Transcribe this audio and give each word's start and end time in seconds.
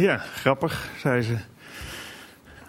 Ja, 0.00 0.16
grappig, 0.16 0.90
zei 0.98 1.22
ze. 1.22 1.36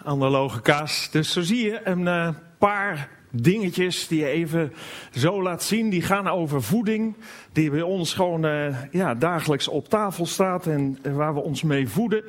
Analoge 0.04 0.60
kaas. 0.60 1.10
Dus 1.10 1.32
zo 1.32 1.40
zie 1.40 1.64
je 1.64 1.80
een 1.84 2.00
uh, 2.00 2.28
paar 2.58 3.08
dingetjes 3.32 4.08
die 4.08 4.20
je 4.20 4.26
even 4.26 4.72
zo 5.10 5.42
laat 5.42 5.62
zien. 5.62 5.90
Die 5.90 6.02
gaan 6.02 6.28
over 6.28 6.62
voeding. 6.62 7.14
Die 7.52 7.70
bij 7.70 7.82
ons 7.82 8.14
gewoon 8.14 8.46
uh, 8.46 8.82
ja, 8.90 9.14
dagelijks 9.14 9.68
op 9.68 9.88
tafel 9.88 10.26
staat 10.26 10.66
en 10.66 10.98
waar 11.14 11.34
we 11.34 11.40
ons 11.40 11.62
mee 11.62 11.88
voeden. 11.88 12.24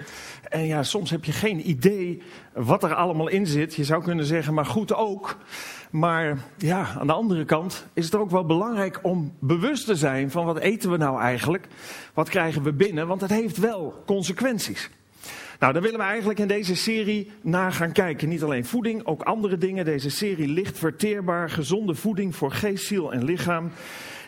En 0.50 0.66
ja, 0.66 0.84
soms 0.84 1.10
heb 1.10 1.26
je 1.26 1.32
geen 1.32 1.70
idee 1.70 2.22
wat 2.54 2.84
er 2.84 2.96
allemaal 2.96 3.28
in 3.28 3.48
zit. 3.48 3.76
Je 3.76 3.84
zou 3.84 4.04
kunnen 4.04 4.26
zeggen, 4.26 4.54
maar 4.54 4.66
goed 4.66 4.94
ook. 4.94 5.38
Maar 5.90 6.38
ja, 6.58 6.88
aan 7.00 7.08
de 7.08 7.14
andere 7.14 7.46
kant 7.46 7.86
is 7.94 8.06
het 8.06 8.16
ook 8.16 8.30
wel 8.30 8.46
belangrijk 8.46 9.00
om 9.02 9.34
bewust 9.40 9.86
te 9.86 9.96
zijn 9.96 10.32
van 10.32 10.46
wat 10.46 10.58
eten 10.58 10.92
we 10.92 10.98
nou 10.98 11.20
eigenlijk? 11.20 11.68
Wat 12.14 12.30
krijgen 12.30 12.64
we 12.64 12.74
binnen? 12.74 13.08
Want 13.08 13.22
het 13.22 13.30
heeft 13.30 13.58
wel 13.58 14.04
consequenties. 14.06 14.90
Nou, 15.64 15.76
daar 15.76 15.84
willen 15.84 16.00
we 16.00 16.06
eigenlijk 16.06 16.40
in 16.40 16.48
deze 16.48 16.76
serie 16.76 17.32
naar 17.42 17.72
gaan 17.72 17.92
kijken. 17.92 18.30
Niet 18.30 18.44
alleen 18.44 18.66
voeding, 18.66 19.06
ook 19.06 19.22
andere 19.22 19.58
dingen. 19.58 19.86
Deze 19.86 20.10
serie 20.10 20.48
licht 20.48 20.78
verteerbaar, 20.78 21.50
gezonde 21.50 21.96
voeding 21.96 22.36
voor 22.36 22.52
geest, 22.52 22.86
ziel 22.86 23.14
en 23.14 23.24
lichaam. 23.24 23.72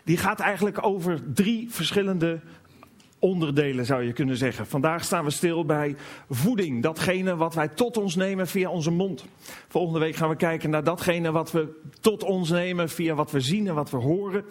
Die 0.04 0.18
gaat 0.18 0.40
eigenlijk 0.40 0.86
over 0.86 1.20
drie 1.34 1.68
verschillende 1.70 2.40
onderdelen 3.20 3.86
zou 3.86 4.04
je 4.04 4.14
kunnen 4.14 4.38
zeggen. 4.38 4.68
Vandaag 4.68 5.04
staan 5.04 5.24
we 5.24 5.30
stil 5.30 5.66
bij 5.66 5.96
voeding, 6.30 6.84
datgene 6.84 7.36
wat 7.36 7.54
wij 7.54 7.68
tot 7.68 7.98
ons 7.98 8.16
nemen 8.16 8.48
via 8.48 8.70
onze 8.70 8.92
mond. 8.92 9.26
Volgende 9.68 10.00
week 10.00 10.16
gaan 10.16 10.30
we 10.30 10.36
kijken 10.36 10.70
naar 10.70 10.84
datgene 10.84 11.32
wat 11.32 11.52
we 11.52 11.82
tot 12.00 12.24
ons 12.24 12.50
nemen 12.50 12.90
via 12.90 13.14
wat 13.14 13.32
we 13.32 13.40
zien 13.40 13.68
en 13.68 13.76
wat 13.76 13.90
we 13.90 13.98
horen. 13.98 14.46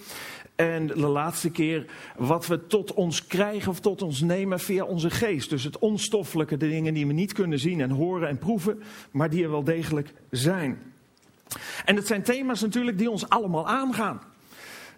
En 0.55 0.87
de 0.87 1.07
laatste 1.07 1.51
keer 1.51 1.87
wat 2.17 2.47
we 2.47 2.67
tot 2.67 2.93
ons 2.93 3.27
krijgen 3.27 3.71
of 3.71 3.81
tot 3.81 4.03
ons 4.03 4.21
nemen 4.21 4.61
via 4.61 4.85
onze 4.85 5.11
geest. 5.11 5.51
Dus 5.51 5.65
het 5.65 5.79
onstoffelijke, 5.79 6.57
de 6.57 6.69
dingen 6.69 6.95
die 6.95 7.07
we 7.07 7.13
niet 7.13 7.33
kunnen 7.33 7.59
zien 7.59 7.81
en 7.81 7.91
horen 7.91 8.29
en 8.29 8.39
proeven, 8.39 8.83
maar 9.11 9.31
die 9.31 9.45
er 9.45 9.51
wel 9.51 9.65
degelijk 9.65 10.13
zijn. 10.31 10.79
En 11.85 11.97
het 11.97 12.07
zijn 12.07 12.23
thema's 12.23 12.61
natuurlijk 12.61 12.99
die 12.99 13.11
ons 13.11 13.29
allemaal 13.29 13.69
aangaan. 13.69 14.21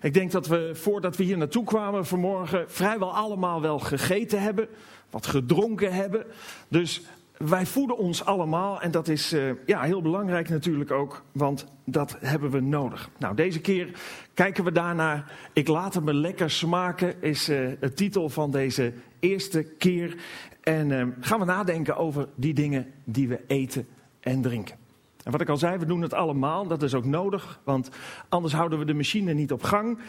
Ik 0.00 0.14
denk 0.14 0.32
dat 0.32 0.46
we 0.46 0.70
voordat 0.74 1.16
we 1.16 1.24
hier 1.24 1.38
naartoe 1.38 1.64
kwamen 1.64 2.06
vanmorgen 2.06 2.64
vrijwel 2.70 3.14
allemaal 3.14 3.60
wel 3.60 3.78
gegeten 3.78 4.42
hebben, 4.42 4.68
wat 5.10 5.26
gedronken 5.26 5.92
hebben. 5.92 6.26
Dus 6.68 7.02
wij 7.38 7.66
voeden 7.66 7.98
ons 7.98 8.24
allemaal 8.24 8.80
en 8.80 8.90
dat 8.90 9.08
is 9.08 9.32
uh, 9.32 9.50
ja, 9.66 9.82
heel 9.82 10.02
belangrijk 10.02 10.48
natuurlijk 10.48 10.90
ook, 10.90 11.24
want 11.32 11.66
dat 11.84 12.16
hebben 12.20 12.50
we 12.50 12.60
nodig. 12.60 13.10
Nou, 13.18 13.34
deze 13.34 13.60
keer 13.60 13.90
kijken 14.34 14.64
we 14.64 14.72
daarnaar. 14.72 15.32
Ik 15.52 15.68
laat 15.68 15.94
het 15.94 16.04
me 16.04 16.14
lekker 16.14 16.50
smaken, 16.50 17.22
is 17.22 17.44
de 17.44 17.92
titel 17.94 18.28
van 18.28 18.50
deze 18.50 18.92
eerste 19.20 19.62
keer. 19.62 20.16
En 20.60 20.90
uh, 20.90 21.06
gaan 21.20 21.38
we 21.38 21.44
nadenken 21.44 21.96
over 21.96 22.28
die 22.34 22.54
dingen 22.54 22.86
die 23.04 23.28
we 23.28 23.40
eten 23.46 23.86
en 24.20 24.42
drinken. 24.42 24.85
En 25.26 25.32
wat 25.32 25.40
ik 25.40 25.48
al 25.48 25.56
zei, 25.56 25.78
we 25.78 25.86
doen 25.86 26.02
het 26.02 26.14
allemaal. 26.14 26.66
Dat 26.66 26.82
is 26.82 26.94
ook 26.94 27.04
nodig, 27.04 27.60
want 27.64 27.90
anders 28.28 28.54
houden 28.54 28.78
we 28.78 28.84
de 28.84 28.94
machine 28.94 29.32
niet 29.32 29.52
op 29.52 29.62
gang. 29.62 29.98
Uh, 29.98 30.00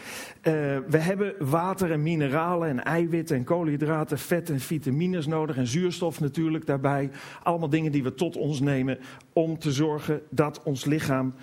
we 0.88 0.98
hebben 0.98 1.34
water 1.38 1.92
en 1.92 2.02
mineralen 2.02 2.68
en 2.68 2.84
eiwitten 2.84 3.36
en 3.36 3.44
koolhydraten, 3.44 4.18
vet 4.18 4.50
en 4.50 4.60
vitamines 4.60 5.26
nodig. 5.26 5.56
En 5.56 5.66
zuurstof 5.66 6.20
natuurlijk 6.20 6.66
daarbij. 6.66 7.10
Allemaal 7.42 7.68
dingen 7.68 7.92
die 7.92 8.02
we 8.02 8.14
tot 8.14 8.36
ons 8.36 8.60
nemen 8.60 8.98
om 9.32 9.58
te 9.58 9.72
zorgen 9.72 10.22
dat 10.30 10.62
ons 10.62 10.84
lichaam 10.84 11.34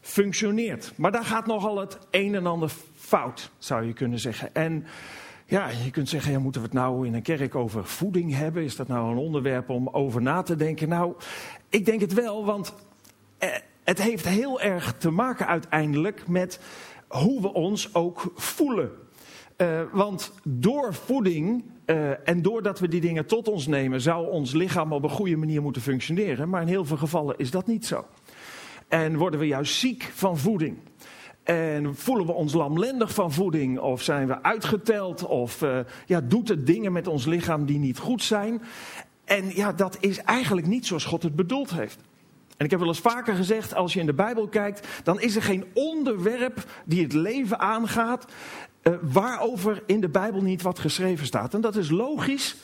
functioneert. 0.00 0.92
Maar 0.96 1.12
daar 1.12 1.24
gaat 1.24 1.46
nogal 1.46 1.78
het 1.78 1.98
een 2.10 2.34
en 2.34 2.46
ander 2.46 2.72
fout, 2.94 3.50
zou 3.58 3.86
je 3.86 3.92
kunnen 3.92 4.18
zeggen. 4.18 4.54
En 4.54 4.84
ja, 5.46 5.68
je 5.84 5.90
kunt 5.90 6.08
zeggen, 6.08 6.32
ja, 6.32 6.38
moeten 6.38 6.60
we 6.60 6.66
het 6.66 6.76
nou 6.76 7.06
in 7.06 7.14
een 7.14 7.22
kerk 7.22 7.54
over 7.54 7.84
voeding 7.84 8.34
hebben? 8.34 8.62
Is 8.62 8.76
dat 8.76 8.88
nou 8.88 9.10
een 9.10 9.18
onderwerp 9.18 9.70
om 9.70 9.88
over 9.88 10.22
na 10.22 10.42
te 10.42 10.56
denken? 10.56 10.88
Nou, 10.88 11.14
ik 11.68 11.84
denk 11.84 12.00
het 12.00 12.12
wel, 12.12 12.44
want 12.44 12.68
eh, 12.68 12.90
het 13.84 14.02
heeft 14.02 14.28
heel 14.28 14.60
erg 14.60 14.94
te 14.98 15.10
maken 15.10 15.46
uiteindelijk 15.46 16.28
met 16.28 16.60
hoe 17.08 17.40
we 17.40 17.52
ons 17.52 17.94
ook 17.94 18.32
voelen. 18.34 18.90
Uh, 19.56 19.80
want 19.92 20.32
door 20.44 20.94
voeding 20.94 21.64
uh, 21.86 22.28
en 22.28 22.42
doordat 22.42 22.78
we 22.78 22.88
die 22.88 23.00
dingen 23.00 23.26
tot 23.26 23.48
ons 23.48 23.66
nemen, 23.66 24.00
zou 24.00 24.30
ons 24.30 24.52
lichaam 24.52 24.92
op 24.92 25.02
een 25.02 25.10
goede 25.10 25.36
manier 25.36 25.62
moeten 25.62 25.82
functioneren. 25.82 26.48
Maar 26.48 26.62
in 26.62 26.68
heel 26.68 26.84
veel 26.84 26.96
gevallen 26.96 27.38
is 27.38 27.50
dat 27.50 27.66
niet 27.66 27.86
zo. 27.86 28.06
En 28.88 29.16
worden 29.16 29.40
we 29.40 29.46
juist 29.46 29.74
ziek 29.74 30.10
van 30.14 30.38
voeding. 30.38 30.76
En 31.42 31.96
voelen 31.96 32.26
we 32.26 32.32
ons 32.32 32.52
lamlendig 32.52 33.14
van 33.14 33.32
voeding? 33.32 33.78
Of 33.78 34.02
zijn 34.02 34.26
we 34.26 34.42
uitgeteld? 34.42 35.26
Of 35.26 35.64
ja, 36.06 36.20
doet 36.20 36.48
het 36.48 36.66
dingen 36.66 36.92
met 36.92 37.06
ons 37.06 37.26
lichaam 37.26 37.66
die 37.66 37.78
niet 37.78 37.98
goed 37.98 38.22
zijn? 38.22 38.62
En 39.24 39.54
ja, 39.54 39.72
dat 39.72 39.96
is 40.00 40.18
eigenlijk 40.18 40.66
niet 40.66 40.86
zoals 40.86 41.04
God 41.04 41.22
het 41.22 41.36
bedoeld 41.36 41.70
heeft. 41.70 41.98
En 42.62 42.68
ik 42.68 42.74
heb 42.74 42.86
wel 42.86 42.94
eens 42.94 43.12
vaker 43.12 43.34
gezegd, 43.34 43.74
als 43.74 43.92
je 43.92 44.00
in 44.00 44.06
de 44.06 44.12
Bijbel 44.12 44.48
kijkt, 44.48 44.86
dan 45.04 45.20
is 45.20 45.36
er 45.36 45.42
geen 45.42 45.64
onderwerp 45.74 46.64
die 46.84 47.02
het 47.02 47.12
leven 47.12 47.58
aangaat, 47.58 48.24
uh, 48.82 48.94
waarover 49.00 49.82
in 49.86 50.00
de 50.00 50.08
Bijbel 50.08 50.42
niet 50.42 50.62
wat 50.62 50.78
geschreven 50.78 51.26
staat. 51.26 51.54
En 51.54 51.60
dat 51.60 51.76
is 51.76 51.90
logisch, 51.90 52.56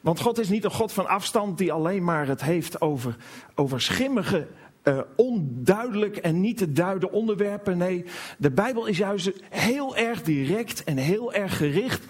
want 0.00 0.20
God 0.20 0.38
is 0.38 0.48
niet 0.48 0.64
een 0.64 0.70
God 0.70 0.92
van 0.92 1.06
afstand 1.06 1.58
die 1.58 1.72
alleen 1.72 2.04
maar 2.04 2.26
het 2.26 2.42
heeft 2.42 2.80
over, 2.80 3.16
over 3.54 3.80
schimmige, 3.80 4.46
uh, 4.84 4.98
onduidelijk 5.16 6.16
en 6.16 6.40
niet 6.40 6.56
te 6.56 6.72
duiden 6.72 7.12
onderwerpen. 7.12 7.78
Nee, 7.78 8.04
de 8.38 8.50
Bijbel 8.50 8.86
is 8.86 8.98
juist 8.98 9.32
heel 9.50 9.96
erg 9.96 10.22
direct 10.22 10.84
en 10.84 10.96
heel 10.96 11.32
erg 11.32 11.56
gericht 11.56 12.04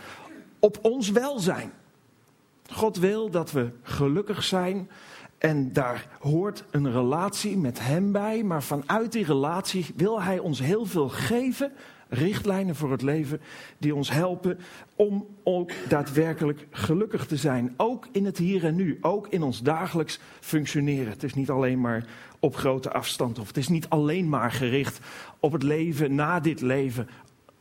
op 0.59 0.79
ons 0.83 1.11
welzijn. 1.11 1.73
God 2.71 2.97
wil 2.97 3.31
dat 3.31 3.53
we 3.53 3.71
gelukkig 3.83 4.45
zijn 4.45 4.89
en 5.45 5.73
daar 5.73 6.07
hoort 6.21 6.65
een 6.71 6.93
relatie 6.93 7.57
met 7.57 7.81
Hem 7.81 8.13
bij, 8.13 8.43
maar 8.43 8.63
vanuit 8.63 9.13
die 9.13 9.25
relatie 9.25 9.87
wil 9.97 10.23
Hij 10.23 10.39
ons 10.39 10.59
heel 10.59 10.87
veel 10.87 11.09
geven, 11.09 11.73
richtlijnen 12.09 12.77
voor 12.77 12.91
het 12.91 13.03
leven, 13.03 13.41
die 13.79 13.95
ons 13.95 14.11
helpen 14.11 14.59
om 14.97 15.27
ook 15.43 15.71
daadwerkelijk 15.89 16.67
gelukkig 16.71 17.27
te 17.27 17.37
zijn. 17.37 17.75
Ook 17.77 18.09
in 18.13 18.25
het 18.25 18.39
hier 18.39 18.65
en 18.65 18.75
nu, 18.75 18.99
ook 19.01 19.29
in 19.29 19.43
ons 19.43 19.63
dagelijks 19.63 20.19
functioneren. 20.41 21.13
Het 21.13 21.23
is 21.23 21.35
niet 21.35 21.51
alleen 21.51 21.81
maar 21.81 22.07
op 22.41 22.57
grote 22.57 22.93
afstand 22.93 23.39
of 23.39 23.47
het 23.47 23.57
is 23.57 23.69
niet 23.69 23.89
alleen 23.89 24.29
maar 24.29 24.53
gericht 24.53 25.01
op 25.41 25.53
het 25.53 25.63
leven 25.63 26.15
na 26.15 26.41
dit 26.41 26.61
leven, 26.61 27.09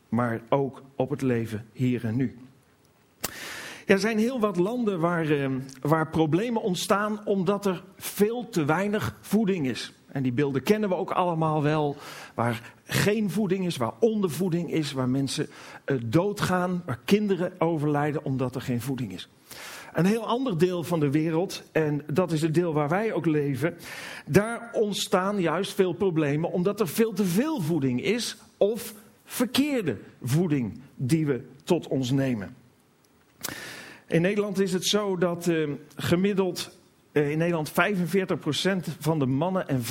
maar 0.10 0.42
ook 0.50 0.84
op 0.96 1.10
het 1.10 1.22
leven 1.22 1.66
hier 1.74 2.06
en 2.06 2.16
nu. 2.16 2.43
Er 3.86 4.00
zijn 4.00 4.18
heel 4.18 4.40
wat 4.40 4.58
landen 4.58 5.00
waar, 5.00 5.26
uh, 5.26 5.48
waar 5.82 6.10
problemen 6.10 6.62
ontstaan 6.62 7.26
omdat 7.26 7.66
er 7.66 7.84
veel 7.98 8.50
te 8.50 8.66
weinig 8.66 9.16
voeding 9.22 9.68
is. 9.68 9.94
En 10.08 10.24
die 10.24 10.32
beelden 10.32 10.64
kennen 10.64 10.90
we 10.90 10.96
ook 10.96 11.12
allemaal 11.12 11.64
wel. 11.64 11.96
Waar 12.34 12.74
geen 12.84 13.30
voeding 13.30 13.66
is, 13.66 13.78
waar 13.78 13.94
ondervoeding 14.00 14.72
is, 14.72 14.92
waar 14.92 15.10
mensen 15.10 15.48
uh, 15.86 15.98
doodgaan, 16.06 16.84
waar 16.86 17.00
kinderen 17.06 17.62
overlijden 17.62 18.26
omdat 18.26 18.56
er 18.56 18.62
geen 18.62 18.82
voeding 18.82 19.14
is. 19.14 19.30
Een 19.94 20.06
heel 20.06 20.28
ander 20.28 20.58
deel 20.58 20.84
van 20.84 21.00
de 21.00 21.12
wereld, 21.12 21.64
en 21.72 22.04
dat 22.14 22.32
is 22.32 22.42
het 22.42 22.54
deel 22.54 22.74
waar 22.74 22.90
wij 22.90 23.14
ook 23.14 23.26
leven, 23.26 23.76
daar 24.26 24.70
ontstaan 24.72 25.42
juist 25.42 25.74
veel 25.74 25.94
problemen 25.94 26.52
omdat 26.52 26.80
er 26.80 26.88
veel 26.88 27.14
te 27.14 27.26
veel 27.26 27.62
voeding 27.62 28.04
is 28.04 28.38
of 28.58 28.94
verkeerde 29.26 29.98
voeding 30.24 30.80
die 30.96 31.26
we 31.26 31.42
tot 31.64 31.88
ons 31.88 32.12
nemen. 32.12 32.56
In 34.14 34.22
Nederland 34.22 34.60
is 34.60 34.74
het 34.74 34.86
zo 34.86 35.18
dat 35.18 35.48
uh, 35.48 35.70
gemiddeld 35.96 36.78
uh, 37.12 37.30
in 37.30 37.38
Nederland 37.38 37.72
45% 37.72 37.74
van 39.00 39.20
de 39.20 39.26
mannen 39.26 39.68
en 39.68 39.82
35% 39.82 39.86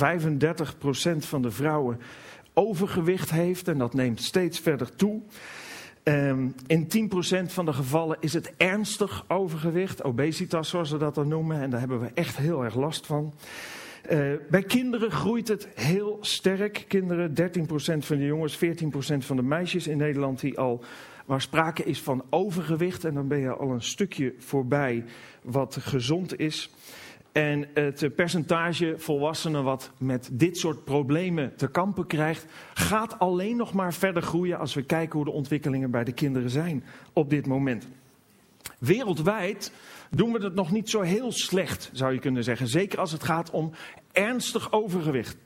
van 1.17 1.41
de 1.41 1.51
vrouwen 1.51 1.99
overgewicht 2.53 3.31
heeft. 3.31 3.67
En 3.67 3.77
dat 3.77 3.93
neemt 3.93 4.21
steeds 4.21 4.59
verder 4.59 4.95
toe. 4.95 5.21
Um, 6.03 6.55
in 6.67 7.09
10% 7.47 7.51
van 7.51 7.65
de 7.65 7.73
gevallen 7.73 8.17
is 8.19 8.33
het 8.33 8.53
ernstig 8.57 9.25
overgewicht, 9.27 10.03
obesitas 10.03 10.69
zoals 10.69 10.89
ze 10.89 10.97
dat 10.97 11.15
dan 11.15 11.27
noemen. 11.27 11.61
En 11.61 11.69
daar 11.69 11.79
hebben 11.79 11.99
we 11.99 12.11
echt 12.13 12.37
heel 12.37 12.63
erg 12.63 12.75
last 12.75 13.05
van. 13.05 13.33
Uh, 14.11 14.33
bij 14.49 14.63
kinderen 14.63 15.11
groeit 15.11 15.47
het 15.47 15.67
heel 15.75 16.17
sterk. 16.21 16.85
Kinderen, 16.87 17.33
13% 17.33 17.33
van 17.97 18.17
de 18.17 18.25
jongens, 18.25 18.55
14% 18.55 18.59
van 19.17 19.35
de 19.35 19.43
meisjes 19.43 19.87
in 19.87 19.97
Nederland 19.97 20.39
die 20.39 20.59
al 20.59 20.83
waar 21.25 21.41
sprake 21.41 21.83
is 21.83 22.01
van 22.01 22.23
overgewicht. 22.29 23.05
En 23.05 23.13
dan 23.13 23.27
ben 23.27 23.39
je 23.39 23.55
al 23.55 23.71
een 23.71 23.81
stukje 23.81 24.33
voorbij 24.37 25.05
wat 25.41 25.77
gezond 25.79 26.39
is. 26.39 26.69
En 27.31 27.67
het 27.73 28.15
percentage 28.15 28.93
volwassenen 28.97 29.63
wat 29.63 29.91
met 29.97 30.29
dit 30.31 30.57
soort 30.57 30.83
problemen 30.83 31.55
te 31.55 31.67
kampen 31.67 32.07
krijgt, 32.07 32.45
gaat 32.73 33.19
alleen 33.19 33.55
nog 33.55 33.73
maar 33.73 33.93
verder 33.93 34.21
groeien 34.21 34.59
als 34.59 34.73
we 34.73 34.83
kijken 34.83 35.15
hoe 35.15 35.25
de 35.25 35.31
ontwikkelingen 35.31 35.91
bij 35.91 36.03
de 36.03 36.13
kinderen 36.13 36.49
zijn 36.49 36.83
op 37.13 37.29
dit 37.29 37.47
moment. 37.47 37.87
Wereldwijd 38.79 39.71
doen 40.09 40.31
we 40.31 40.43
het 40.43 40.55
nog 40.55 40.71
niet 40.71 40.89
zo 40.89 41.01
heel 41.01 41.31
slecht, 41.31 41.89
zou 41.93 42.13
je 42.13 42.19
kunnen 42.19 42.43
zeggen. 42.43 42.67
Zeker 42.67 42.99
als 42.99 43.11
het 43.11 43.23
gaat 43.23 43.49
om 43.49 43.71
ernstig 44.11 44.71
overgewicht. 44.71 45.35
10% 45.35 45.43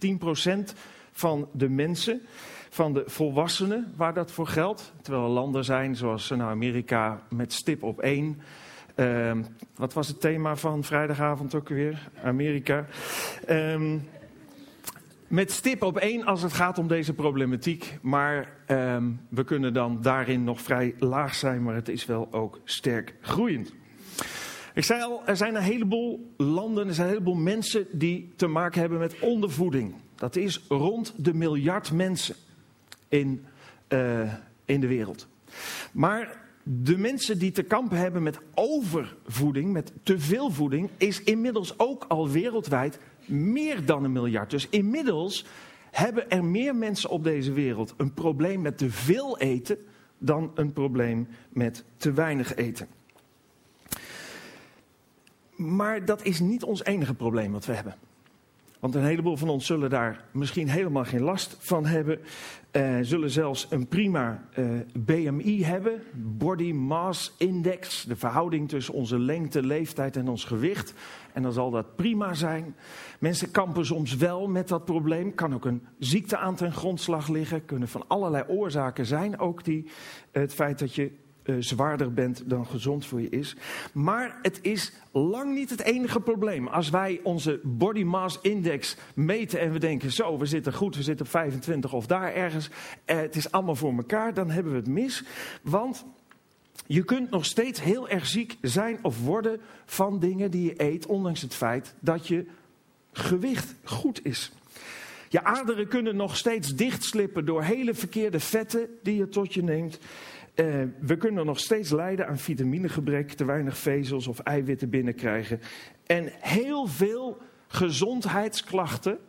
van 1.11 1.47
de 1.53 1.69
mensen 1.69 2.21
van 2.77 2.93
de 2.93 3.03
volwassenen 3.05 3.93
waar 3.95 4.13
dat 4.13 4.31
voor 4.31 4.47
geldt. 4.47 4.93
Terwijl 5.01 5.23
er 5.23 5.29
landen 5.29 5.63
zijn 5.63 5.95
zoals 5.95 6.29
nou, 6.29 6.51
Amerika 6.51 7.21
met 7.29 7.53
stip 7.53 7.83
op 7.83 7.99
één. 7.99 8.41
Ehm, 8.95 9.43
wat 9.75 9.93
was 9.93 10.07
het 10.07 10.21
thema 10.21 10.55
van 10.55 10.83
vrijdagavond 10.83 11.55
ook 11.55 11.69
weer? 11.69 12.09
Amerika. 12.23 12.85
Ehm, 13.45 13.97
met 15.27 15.51
stip 15.51 15.81
op 15.81 15.97
één 15.97 16.25
als 16.25 16.41
het 16.41 16.53
gaat 16.53 16.77
om 16.77 16.87
deze 16.87 17.13
problematiek. 17.13 17.97
Maar 18.01 18.53
ehm, 18.65 19.03
we 19.29 19.43
kunnen 19.43 19.73
dan 19.73 20.01
daarin 20.01 20.43
nog 20.43 20.61
vrij 20.61 20.95
laag 20.99 21.35
zijn, 21.35 21.63
maar 21.63 21.75
het 21.75 21.89
is 21.89 22.05
wel 22.05 22.27
ook 22.31 22.59
sterk 22.63 23.15
groeiend. 23.21 23.73
Ik 24.73 24.83
zei 24.83 25.01
al, 25.01 25.21
er 25.25 25.37
zijn 25.37 25.55
een 25.55 25.61
heleboel 25.61 26.33
landen, 26.37 26.87
er 26.87 26.93
zijn 26.93 27.07
een 27.07 27.13
heleboel 27.13 27.41
mensen 27.41 27.87
die 27.91 28.33
te 28.35 28.47
maken 28.47 28.79
hebben 28.79 28.99
met 28.99 29.19
ondervoeding. 29.19 29.95
Dat 30.15 30.35
is 30.35 30.65
rond 30.67 31.13
de 31.17 31.33
miljard 31.33 31.91
mensen 31.91 32.35
in, 33.07 33.45
uh, 33.89 34.33
in 34.65 34.79
de 34.79 34.87
wereld. 34.87 35.27
Maar 35.91 36.45
de 36.63 36.97
mensen 36.97 37.39
die 37.39 37.51
te 37.51 37.63
kampen 37.63 37.97
hebben 37.97 38.23
met 38.23 38.39
overvoeding, 38.53 39.71
met 39.71 39.91
te 40.03 40.19
veel 40.19 40.51
voeding, 40.51 40.89
is 40.97 41.23
inmiddels 41.23 41.79
ook 41.79 42.05
al 42.07 42.29
wereldwijd 42.29 42.99
meer 43.25 43.85
dan 43.85 44.03
een 44.03 44.11
miljard. 44.11 44.49
Dus 44.49 44.69
inmiddels 44.69 45.45
hebben 45.91 46.29
er 46.29 46.45
meer 46.45 46.75
mensen 46.75 47.09
op 47.09 47.23
deze 47.23 47.53
wereld 47.53 47.93
een 47.97 48.13
probleem 48.13 48.61
met 48.61 48.77
te 48.77 48.89
veel 48.89 49.37
eten 49.37 49.77
dan 50.17 50.51
een 50.55 50.73
probleem 50.73 51.27
met 51.49 51.83
te 51.97 52.13
weinig 52.13 52.55
eten. 52.55 52.87
Maar 55.55 56.05
dat 56.05 56.23
is 56.23 56.39
niet 56.39 56.63
ons 56.63 56.83
enige 56.83 57.13
probleem 57.13 57.51
wat 57.51 57.65
we 57.65 57.73
hebben. 57.73 57.95
Want 58.87 58.99
een 58.99 59.05
heleboel 59.05 59.37
van 59.37 59.49
ons 59.49 59.65
zullen 59.65 59.89
daar 59.89 60.23
misschien 60.31 60.69
helemaal 60.69 61.03
geen 61.03 61.21
last 61.21 61.57
van 61.59 61.85
hebben. 61.85 62.19
Uh, 62.71 62.97
zullen 63.01 63.29
zelfs 63.29 63.67
een 63.69 63.87
prima 63.87 64.43
eh, 64.53 64.65
BMI 64.99 65.63
hebben, 65.63 66.01
Body 66.13 66.71
Mass 66.71 67.33
Index, 67.37 68.03
de 68.03 68.15
verhouding 68.15 68.69
tussen 68.69 68.93
onze 68.93 69.19
lengte, 69.19 69.63
leeftijd 69.63 70.15
en 70.15 70.27
ons 70.27 70.43
gewicht. 70.43 70.93
En 71.33 71.41
dan 71.41 71.51
zal 71.53 71.71
dat 71.71 71.95
prima 71.95 72.33
zijn. 72.33 72.75
Mensen 73.19 73.51
kampen 73.51 73.85
soms 73.85 74.15
wel 74.15 74.47
met 74.47 74.67
dat 74.67 74.85
probleem. 74.85 75.35
Kan 75.35 75.53
ook 75.53 75.65
een 75.65 75.85
ziekte 75.99 76.37
aan 76.37 76.55
ten 76.55 76.73
grondslag 76.73 77.27
liggen. 77.27 77.65
Kunnen 77.65 77.87
van 77.87 78.03
allerlei 78.07 78.43
oorzaken 78.47 79.05
zijn. 79.05 79.39
Ook 79.39 79.63
die, 79.63 79.89
het 80.31 80.53
feit 80.53 80.79
dat 80.79 80.95
je 80.95 81.11
uh, 81.47 81.55
zwaarder 81.59 82.13
bent 82.13 82.43
dan 82.45 82.67
gezond 82.67 83.05
voor 83.05 83.21
je 83.21 83.29
is. 83.29 83.55
Maar 83.93 84.39
het 84.41 84.59
is 84.61 84.91
lang 85.11 85.53
niet 85.53 85.69
het 85.69 85.81
enige 85.81 86.19
probleem. 86.19 86.67
Als 86.67 86.89
wij 86.89 87.19
onze 87.23 87.59
body 87.63 88.03
mass 88.03 88.39
index 88.41 88.95
meten 89.15 89.59
en 89.59 89.71
we 89.71 89.79
denken 89.79 90.11
zo, 90.11 90.37
we 90.37 90.45
zitten 90.45 90.73
goed, 90.73 90.95
we 90.95 91.03
zitten 91.03 91.25
op 91.25 91.31
25 91.31 91.93
of 91.93 92.07
daar 92.07 92.33
ergens. 92.33 92.69
Uh, 93.05 93.15
het 93.15 93.35
is 93.35 93.51
allemaal 93.51 93.75
voor 93.75 93.93
elkaar, 93.97 94.33
dan 94.33 94.49
hebben 94.49 94.71
we 94.71 94.77
het 94.77 94.87
mis. 94.87 95.23
Want 95.61 96.05
je 96.85 97.03
kunt 97.03 97.29
nog 97.29 97.45
steeds 97.45 97.81
heel 97.81 98.09
erg 98.09 98.25
ziek 98.25 98.57
zijn 98.61 98.99
of 99.01 99.23
worden 99.23 99.59
van 99.85 100.19
dingen 100.19 100.51
die 100.51 100.63
je 100.63 100.73
eet, 100.81 101.05
ondanks 101.05 101.41
het 101.41 101.53
feit 101.53 101.93
dat 101.99 102.27
je 102.27 102.45
gewicht 103.11 103.75
goed 103.83 104.25
is. 104.25 104.51
Je 105.29 105.43
aderen 105.43 105.87
kunnen 105.87 106.15
nog 106.15 106.37
steeds 106.37 106.75
dichtslippen 106.75 107.45
door 107.45 107.63
hele 107.63 107.93
verkeerde 107.93 108.39
vetten 108.39 108.89
die 109.03 109.15
je 109.15 109.29
tot 109.29 109.53
je 109.53 109.63
neemt. 109.63 109.99
Uh, 110.59 110.83
we 110.99 111.17
kunnen 111.17 111.45
nog 111.45 111.59
steeds 111.59 111.91
lijden 111.91 112.27
aan 112.27 112.37
vitaminegebrek, 112.37 113.31
te 113.31 113.45
weinig 113.45 113.77
vezels 113.77 114.27
of 114.27 114.39
eiwitten 114.39 114.89
binnenkrijgen. 114.89 115.59
En 116.05 116.29
heel 116.39 116.87
veel 116.87 117.37
gezondheidsklachten 117.67 119.19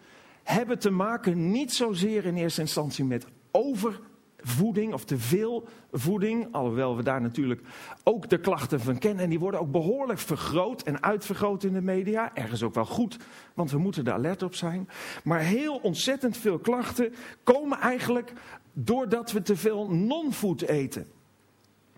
hebben 0.43 0.79
te 0.79 0.91
maken 0.91 1.51
niet 1.51 1.73
zozeer 1.73 2.25
in 2.25 2.37
eerste 2.37 2.61
instantie 2.61 3.05
met 3.05 3.27
overvoeding 3.51 4.93
of 4.93 5.05
te 5.05 5.19
veel 5.19 5.69
voeding, 5.93 6.49
alhoewel 6.53 6.97
we 6.97 7.03
daar 7.03 7.21
natuurlijk 7.21 7.63
ook 8.05 8.29
de 8.29 8.41
klachten 8.41 8.81
van 8.81 8.99
kennen. 8.99 9.25
En 9.25 9.31
die 9.31 9.39
worden 9.39 9.61
ook 9.61 9.71
behoorlijk 9.71 10.19
vergroot 10.19 10.83
en 10.83 11.03
uitvergroot 11.03 11.65
in 11.65 11.73
de 11.73 11.83
media. 11.83 12.35
Ergens 12.35 12.63
ook 12.63 12.75
wel 12.75 12.87
goed, 12.87 13.19
want 13.55 13.71
we 13.71 13.79
moeten 13.79 14.07
er 14.07 14.13
alert 14.13 14.43
op 14.43 14.55
zijn. 14.55 14.89
Maar 15.25 15.41
heel 15.41 15.77
ontzettend 15.77 16.37
veel 16.37 16.59
klachten 16.59 17.15
komen 17.43 17.79
eigenlijk 17.79 18.33
doordat 18.73 19.33
we 19.33 19.43
te 19.43 19.57
veel 19.57 19.91
non-food 19.91 20.63
eten. 20.63 21.07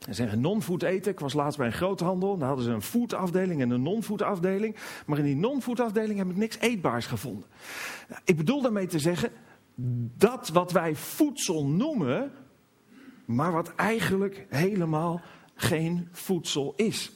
Ze 0.01 0.13
zeggen 0.13 0.41
non-food 0.41 0.83
eten. 0.83 1.13
Ik 1.13 1.21
was 1.21 1.33
laatst 1.33 1.59
bij 1.59 1.67
een 1.67 1.73
groothandel. 1.73 2.39
Daar 2.39 2.49
hadden 2.49 2.65
ze 2.65 2.71
een 2.71 2.83
food 2.83 3.13
afdeling 3.13 3.61
en 3.61 3.71
een 3.71 3.83
non-food 3.83 4.23
afdeling. 4.23 4.77
Maar 5.07 5.19
in 5.19 5.25
die 5.25 5.37
non-food 5.37 5.81
afdeling 5.81 6.19
heb 6.19 6.31
ik 6.31 6.37
niks 6.37 6.59
eetbaars 6.59 7.07
gevonden. 7.07 7.49
Ik 8.25 8.37
bedoel 8.37 8.63
daarmee 8.63 8.87
te 8.87 8.99
zeggen, 8.99 9.31
dat 10.17 10.49
wat 10.49 10.73
wij 10.73 10.95
voedsel 10.95 11.67
noemen, 11.67 12.33
maar 13.25 13.53
wat 13.53 13.75
eigenlijk 13.75 14.47
helemaal 14.49 15.21
geen 15.55 16.09
voedsel 16.13 16.73
is. 16.77 17.13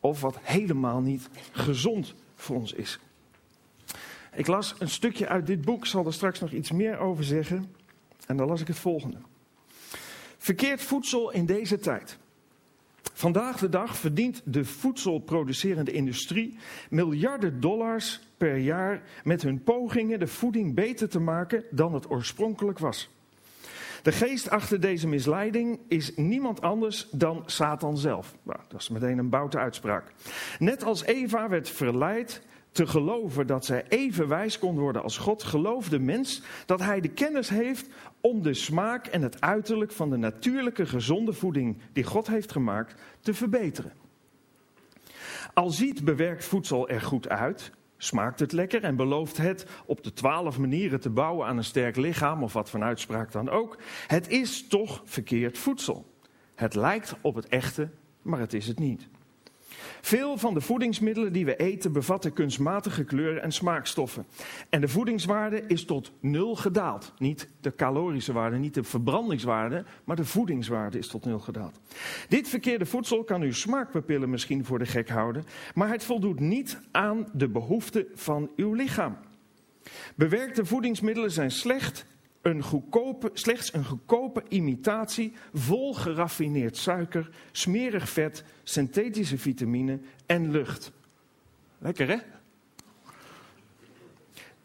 Of 0.00 0.20
wat 0.20 0.38
helemaal 0.42 1.00
niet 1.00 1.28
gezond 1.52 2.14
voor 2.34 2.56
ons 2.56 2.72
is. 2.72 2.98
Ik 4.34 4.46
las 4.46 4.74
een 4.78 4.90
stukje 4.90 5.28
uit 5.28 5.46
dit 5.46 5.64
boek, 5.64 5.86
zal 5.86 6.06
er 6.06 6.12
straks 6.12 6.40
nog 6.40 6.50
iets 6.50 6.70
meer 6.70 6.98
over 6.98 7.24
zeggen. 7.24 7.74
En 8.26 8.36
dan 8.36 8.46
las 8.46 8.60
ik 8.60 8.66
het 8.66 8.78
volgende. 8.78 9.16
Verkeerd 10.38 10.82
voedsel 10.82 11.30
in 11.30 11.46
deze 11.46 11.78
tijd. 11.78 12.18
Vandaag 13.22 13.58
de 13.58 13.68
dag 13.68 13.96
verdient 13.96 14.42
de 14.44 14.64
voedselproducerende 14.64 15.92
industrie 15.92 16.58
miljarden 16.90 17.60
dollars 17.60 18.20
per 18.36 18.56
jaar 18.56 19.02
met 19.24 19.42
hun 19.42 19.62
pogingen 19.62 20.18
de 20.18 20.26
voeding 20.26 20.74
beter 20.74 21.08
te 21.08 21.20
maken 21.20 21.64
dan 21.70 21.94
het 21.94 22.10
oorspronkelijk 22.10 22.78
was. 22.78 23.08
De 24.02 24.12
geest 24.12 24.50
achter 24.50 24.80
deze 24.80 25.08
misleiding 25.08 25.80
is 25.88 26.16
niemand 26.16 26.60
anders 26.60 27.08
dan 27.10 27.42
Satan 27.46 27.98
zelf. 27.98 28.34
Nou, 28.42 28.58
dat 28.68 28.80
is 28.80 28.88
meteen 28.88 29.18
een 29.18 29.28
boute 29.28 29.58
uitspraak. 29.58 30.12
Net 30.58 30.84
als 30.84 31.04
Eva 31.04 31.48
werd 31.48 31.68
verleid 31.68 32.42
te 32.72 32.86
geloven 32.86 33.46
dat 33.46 33.64
zij 33.64 33.84
even 33.88 34.28
wijs 34.28 34.58
kon 34.58 34.78
worden 34.78 35.02
als 35.02 35.18
God, 35.18 35.42
gelooft 35.42 35.90
de 35.90 35.98
mens 35.98 36.42
dat 36.66 36.80
hij 36.80 37.00
de 37.00 37.08
kennis 37.08 37.48
heeft 37.48 37.88
om 38.20 38.42
de 38.42 38.54
smaak 38.54 39.06
en 39.06 39.22
het 39.22 39.40
uiterlijk 39.40 39.92
van 39.92 40.10
de 40.10 40.16
natuurlijke 40.16 40.86
gezonde 40.86 41.32
voeding 41.32 41.78
die 41.92 42.04
God 42.04 42.26
heeft 42.26 42.52
gemaakt 42.52 43.02
te 43.20 43.34
verbeteren. 43.34 43.92
Al 45.54 45.70
ziet 45.70 46.04
bewerkt 46.04 46.44
voedsel 46.44 46.88
er 46.88 47.00
goed 47.00 47.28
uit, 47.28 47.70
smaakt 47.96 48.40
het 48.40 48.52
lekker 48.52 48.82
en 48.82 48.96
belooft 48.96 49.36
het 49.36 49.66
op 49.86 50.04
de 50.04 50.12
twaalf 50.12 50.58
manieren 50.58 51.00
te 51.00 51.10
bouwen 51.10 51.46
aan 51.46 51.56
een 51.56 51.64
sterk 51.64 51.96
lichaam 51.96 52.42
of 52.42 52.52
wat 52.52 52.70
van 52.70 52.82
uitspraak 52.82 53.32
dan 53.32 53.48
ook, 53.48 53.78
het 54.06 54.28
is 54.28 54.66
toch 54.66 55.02
verkeerd 55.04 55.58
voedsel. 55.58 56.10
Het 56.54 56.74
lijkt 56.74 57.14
op 57.20 57.34
het 57.34 57.48
echte, 57.48 57.90
maar 58.22 58.40
het 58.40 58.52
is 58.52 58.66
het 58.66 58.78
niet. 58.78 59.08
Veel 60.04 60.38
van 60.38 60.54
de 60.54 60.60
voedingsmiddelen 60.60 61.32
die 61.32 61.44
we 61.44 61.56
eten 61.56 61.92
bevatten 61.92 62.32
kunstmatige 62.32 63.04
kleuren 63.04 63.42
en 63.42 63.52
smaakstoffen. 63.52 64.26
En 64.68 64.80
de 64.80 64.88
voedingswaarde 64.88 65.64
is 65.66 65.84
tot 65.84 66.12
nul 66.20 66.56
gedaald. 66.56 67.12
Niet 67.18 67.48
de 67.60 67.74
calorische 67.74 68.32
waarde, 68.32 68.56
niet 68.56 68.74
de 68.74 68.84
verbrandingswaarde, 68.84 69.84
maar 70.04 70.16
de 70.16 70.24
voedingswaarde 70.24 70.98
is 70.98 71.08
tot 71.08 71.24
nul 71.24 71.38
gedaald. 71.38 71.80
Dit 72.28 72.48
verkeerde 72.48 72.86
voedsel 72.86 73.24
kan 73.24 73.42
uw 73.42 73.52
smaakpapillen 73.52 74.30
misschien 74.30 74.64
voor 74.64 74.78
de 74.78 74.86
gek 74.86 75.08
houden, 75.08 75.44
maar 75.74 75.88
het 75.88 76.04
voldoet 76.04 76.40
niet 76.40 76.78
aan 76.90 77.28
de 77.32 77.48
behoeften 77.48 78.06
van 78.14 78.50
uw 78.56 78.72
lichaam. 78.72 79.16
Bewerkte 80.14 80.64
voedingsmiddelen 80.64 81.30
zijn 81.30 81.50
slecht 81.50 82.06
een 82.42 82.62
goedkope, 82.62 83.30
slechts 83.32 83.72
een 83.72 83.84
goedkope 83.84 84.42
imitatie 84.48 85.32
vol 85.52 85.94
geraffineerd 85.94 86.76
suiker, 86.76 87.30
smerig 87.52 88.08
vet, 88.08 88.44
synthetische 88.62 89.38
vitamine 89.38 89.98
en 90.26 90.50
lucht. 90.50 90.92
Lekker 91.78 92.08
hè? 92.08 92.16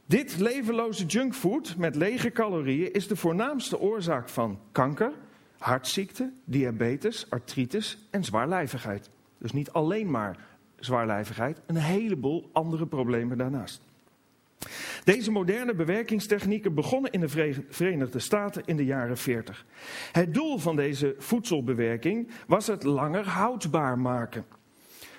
Dit 0.06 0.38
levenloze 0.38 1.06
junkfood 1.06 1.78
met 1.78 1.96
lege 1.96 2.32
calorieën 2.32 2.94
is 2.94 3.08
de 3.08 3.16
voornaamste 3.16 3.80
oorzaak 3.80 4.30
van 4.30 4.60
kanker, 4.72 5.12
hartziekte, 5.58 6.32
diabetes, 6.44 7.30
artritis 7.30 7.98
en 8.10 8.24
zwaarlijvigheid. 8.24 9.10
Dus 9.38 9.52
niet 9.52 9.72
alleen 9.72 10.12
maar 10.12 10.38
zwaarlijvigheid, 10.80 11.62
een 11.66 11.76
heleboel 11.76 12.50
andere 12.54 12.86
problemen 12.86 13.38
daarnaast. 13.38 13.82
Deze 15.04 15.32
moderne 15.32 15.76
bewerkingstechnieken 15.76 16.74
begonnen 16.74 17.12
in 17.12 17.20
de 17.20 17.64
Verenigde 17.70 18.20
Staten 18.20 18.64
in 18.66 18.78
de 18.78 18.86
jaren 18.86 19.18
40. 19.18 19.66
Het 20.12 20.34
doel 20.34 20.58
van 20.58 20.76
deze 20.76 21.16
voedselbewerking 21.18 22.32
was 22.48 22.68
het 22.68 22.84
langer 22.84 23.28
houdbaar 23.28 24.00
maken. 24.00 24.46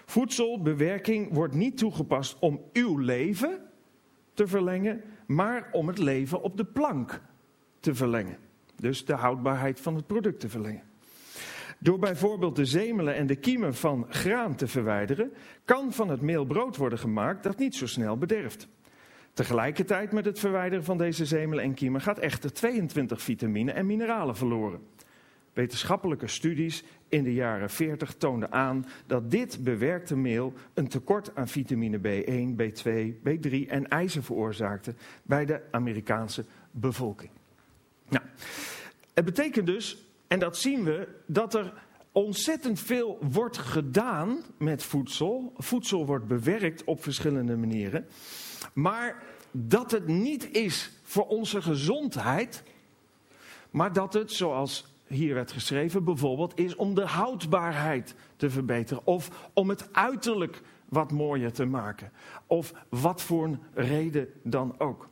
Voedselbewerking 0.05 1.33
wordt 1.33 1.55
niet 1.55 1.79
toegepast 1.79 2.37
om 2.39 2.61
uw 2.73 2.99
leven 2.99 3.61
te 4.35 4.47
verlengen, 4.47 5.03
maar 5.27 5.69
om 5.73 5.89
het 5.89 5.99
leven 5.99 6.43
op 6.43 6.57
de 6.57 6.65
plank 6.65 7.23
te 7.81 7.95
verlengen. 7.95 8.37
Dus 8.77 9.05
de 9.05 9.15
houdbaarheid 9.15 9.81
van 9.81 9.95
het 9.95 10.07
product 10.07 10.41
te 10.41 10.49
verlengen. 10.49 10.83
Door 11.79 11.99
bijvoorbeeld 11.99 12.57
de 12.57 12.65
zemelen 12.65 13.15
en 13.15 13.27
de 13.27 13.37
kiemen 13.37 13.75
van 13.75 14.07
graan 14.09 14.55
te 14.55 14.67
verwijderen, 14.67 15.33
kan 15.65 15.93
van 15.93 16.09
het 16.09 16.21
meel 16.21 16.45
brood 16.45 16.77
worden 16.77 16.99
gemaakt 16.99 17.43
dat 17.43 17.59
niet 17.59 17.75
zo 17.75 17.87
snel 17.87 18.17
bederft. 18.17 18.69
Tegelijkertijd 19.39 20.13
met 20.13 20.25
het 20.25 20.39
verwijderen 20.39 20.85
van 20.85 20.99
deze 20.99 21.25
zemelen 21.25 21.65
en 21.65 21.75
kiemen 21.75 22.01
gaat 22.01 22.19
echter 22.19 22.53
22 22.53 23.23
vitamine 23.23 23.73
en 23.73 23.87
mineralen 23.87 24.37
verloren. 24.37 24.81
Wetenschappelijke 25.53 26.27
studies 26.27 26.85
in 27.09 27.25
de 27.25 27.35
jaren 27.35 27.71
40 27.71 28.15
toonde 28.15 28.51
aan 28.51 28.87
dat 29.07 29.31
dit 29.31 29.65
bewerkte 29.65 30.17
meel 30.17 30.53
een 30.75 30.89
tekort 30.89 31.35
aan 31.35 31.49
vitamine 31.49 31.99
B1, 31.99 32.63
B2, 32.63 32.91
B3 33.29 33.69
en 33.69 33.89
ijzer 33.89 34.23
veroorzaakte 34.23 34.95
bij 35.23 35.45
de 35.45 35.61
Amerikaanse 35.71 36.45
bevolking. 36.71 37.31
Nou, 38.09 38.25
het 39.15 39.25
betekent 39.25 39.67
dus, 39.67 40.07
en 40.27 40.39
dat 40.39 40.57
zien 40.57 40.85
we, 40.85 41.09
dat 41.27 41.55
er 41.55 41.73
ontzettend 42.13 42.81
veel 42.81 43.19
wordt 43.31 43.59
gedaan 43.59 44.39
met 44.57 44.83
voedsel. 44.83 45.53
Voedsel 45.57 46.07
wordt 46.07 46.27
bewerkt 46.27 46.85
op 46.85 47.03
verschillende 47.03 47.57
manieren. 47.57 48.07
Maar 48.73 49.23
dat 49.51 49.91
het 49.91 50.07
niet 50.07 50.51
is 50.51 50.91
voor 51.03 51.27
onze 51.27 51.63
gezondheid, 51.63 52.63
maar 53.71 53.93
dat 53.93 54.13
het, 54.13 54.33
zoals 54.33 54.87
hier 55.07 55.35
werd 55.35 55.53
geschreven, 55.53 56.05
bijvoorbeeld 56.05 56.59
is 56.59 56.77
om 56.77 56.95
de 56.95 57.07
houdbaarheid 57.07 58.15
te 58.37 58.51
verbeteren. 58.51 59.07
Of 59.07 59.51
om 59.53 59.69
het 59.69 59.89
uiterlijk 59.93 60.61
wat 60.89 61.13
mooier 61.13 61.53
te 61.53 61.65
maken. 61.65 62.13
Of 62.47 62.73
wat 62.89 63.23
voor 63.23 63.45
een 63.45 63.61
reden 63.75 64.29
dan 64.43 64.75
ook. 64.79 65.09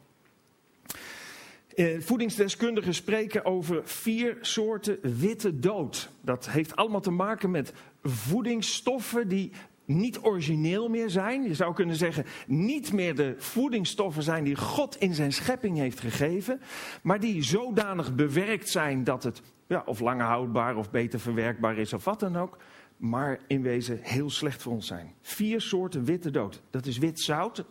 Eh, 1.74 2.00
voedingsdeskundigen 2.00 2.94
spreken 2.94 3.44
over 3.44 3.80
vier 3.84 4.38
soorten 4.40 4.98
witte 5.18 5.58
dood. 5.58 6.08
Dat 6.20 6.48
heeft 6.50 6.76
allemaal 6.76 7.00
te 7.00 7.10
maken 7.10 7.50
met 7.50 7.72
voedingsstoffen 8.02 9.28
die 9.28 9.52
niet 9.86 10.18
origineel 10.18 10.88
meer 10.88 11.10
zijn. 11.10 11.42
Je 11.42 11.54
zou 11.54 11.74
kunnen 11.74 11.96
zeggen, 11.96 12.24
niet 12.46 12.92
meer 12.92 13.14
de 13.14 13.34
voedingsstoffen 13.38 14.22
zijn 14.22 14.44
die 14.44 14.56
God 14.56 14.96
in 14.96 15.14
zijn 15.14 15.32
schepping 15.32 15.76
heeft 15.76 16.00
gegeven, 16.00 16.60
maar 17.02 17.20
die 17.20 17.42
zodanig 17.42 18.14
bewerkt 18.14 18.68
zijn 18.68 19.04
dat 19.04 19.22
het 19.22 19.42
ja, 19.66 19.82
of 19.86 20.00
langer 20.00 20.26
houdbaar 20.26 20.76
of 20.76 20.90
beter 20.90 21.20
verwerkbaar 21.20 21.78
is 21.78 21.92
of 21.92 22.04
wat 22.04 22.20
dan 22.20 22.36
ook, 22.36 22.58
maar 22.96 23.40
in 23.46 23.62
wezen 23.62 23.98
heel 24.02 24.30
slecht 24.30 24.62
voor 24.62 24.72
ons 24.72 24.86
zijn. 24.86 25.14
Vier 25.20 25.60
soorten 25.60 26.04
witte 26.04 26.30
dood. 26.30 26.62
Dat 26.70 26.86
is 26.86 26.98
wit 26.98 27.20
zout, 27.20 27.64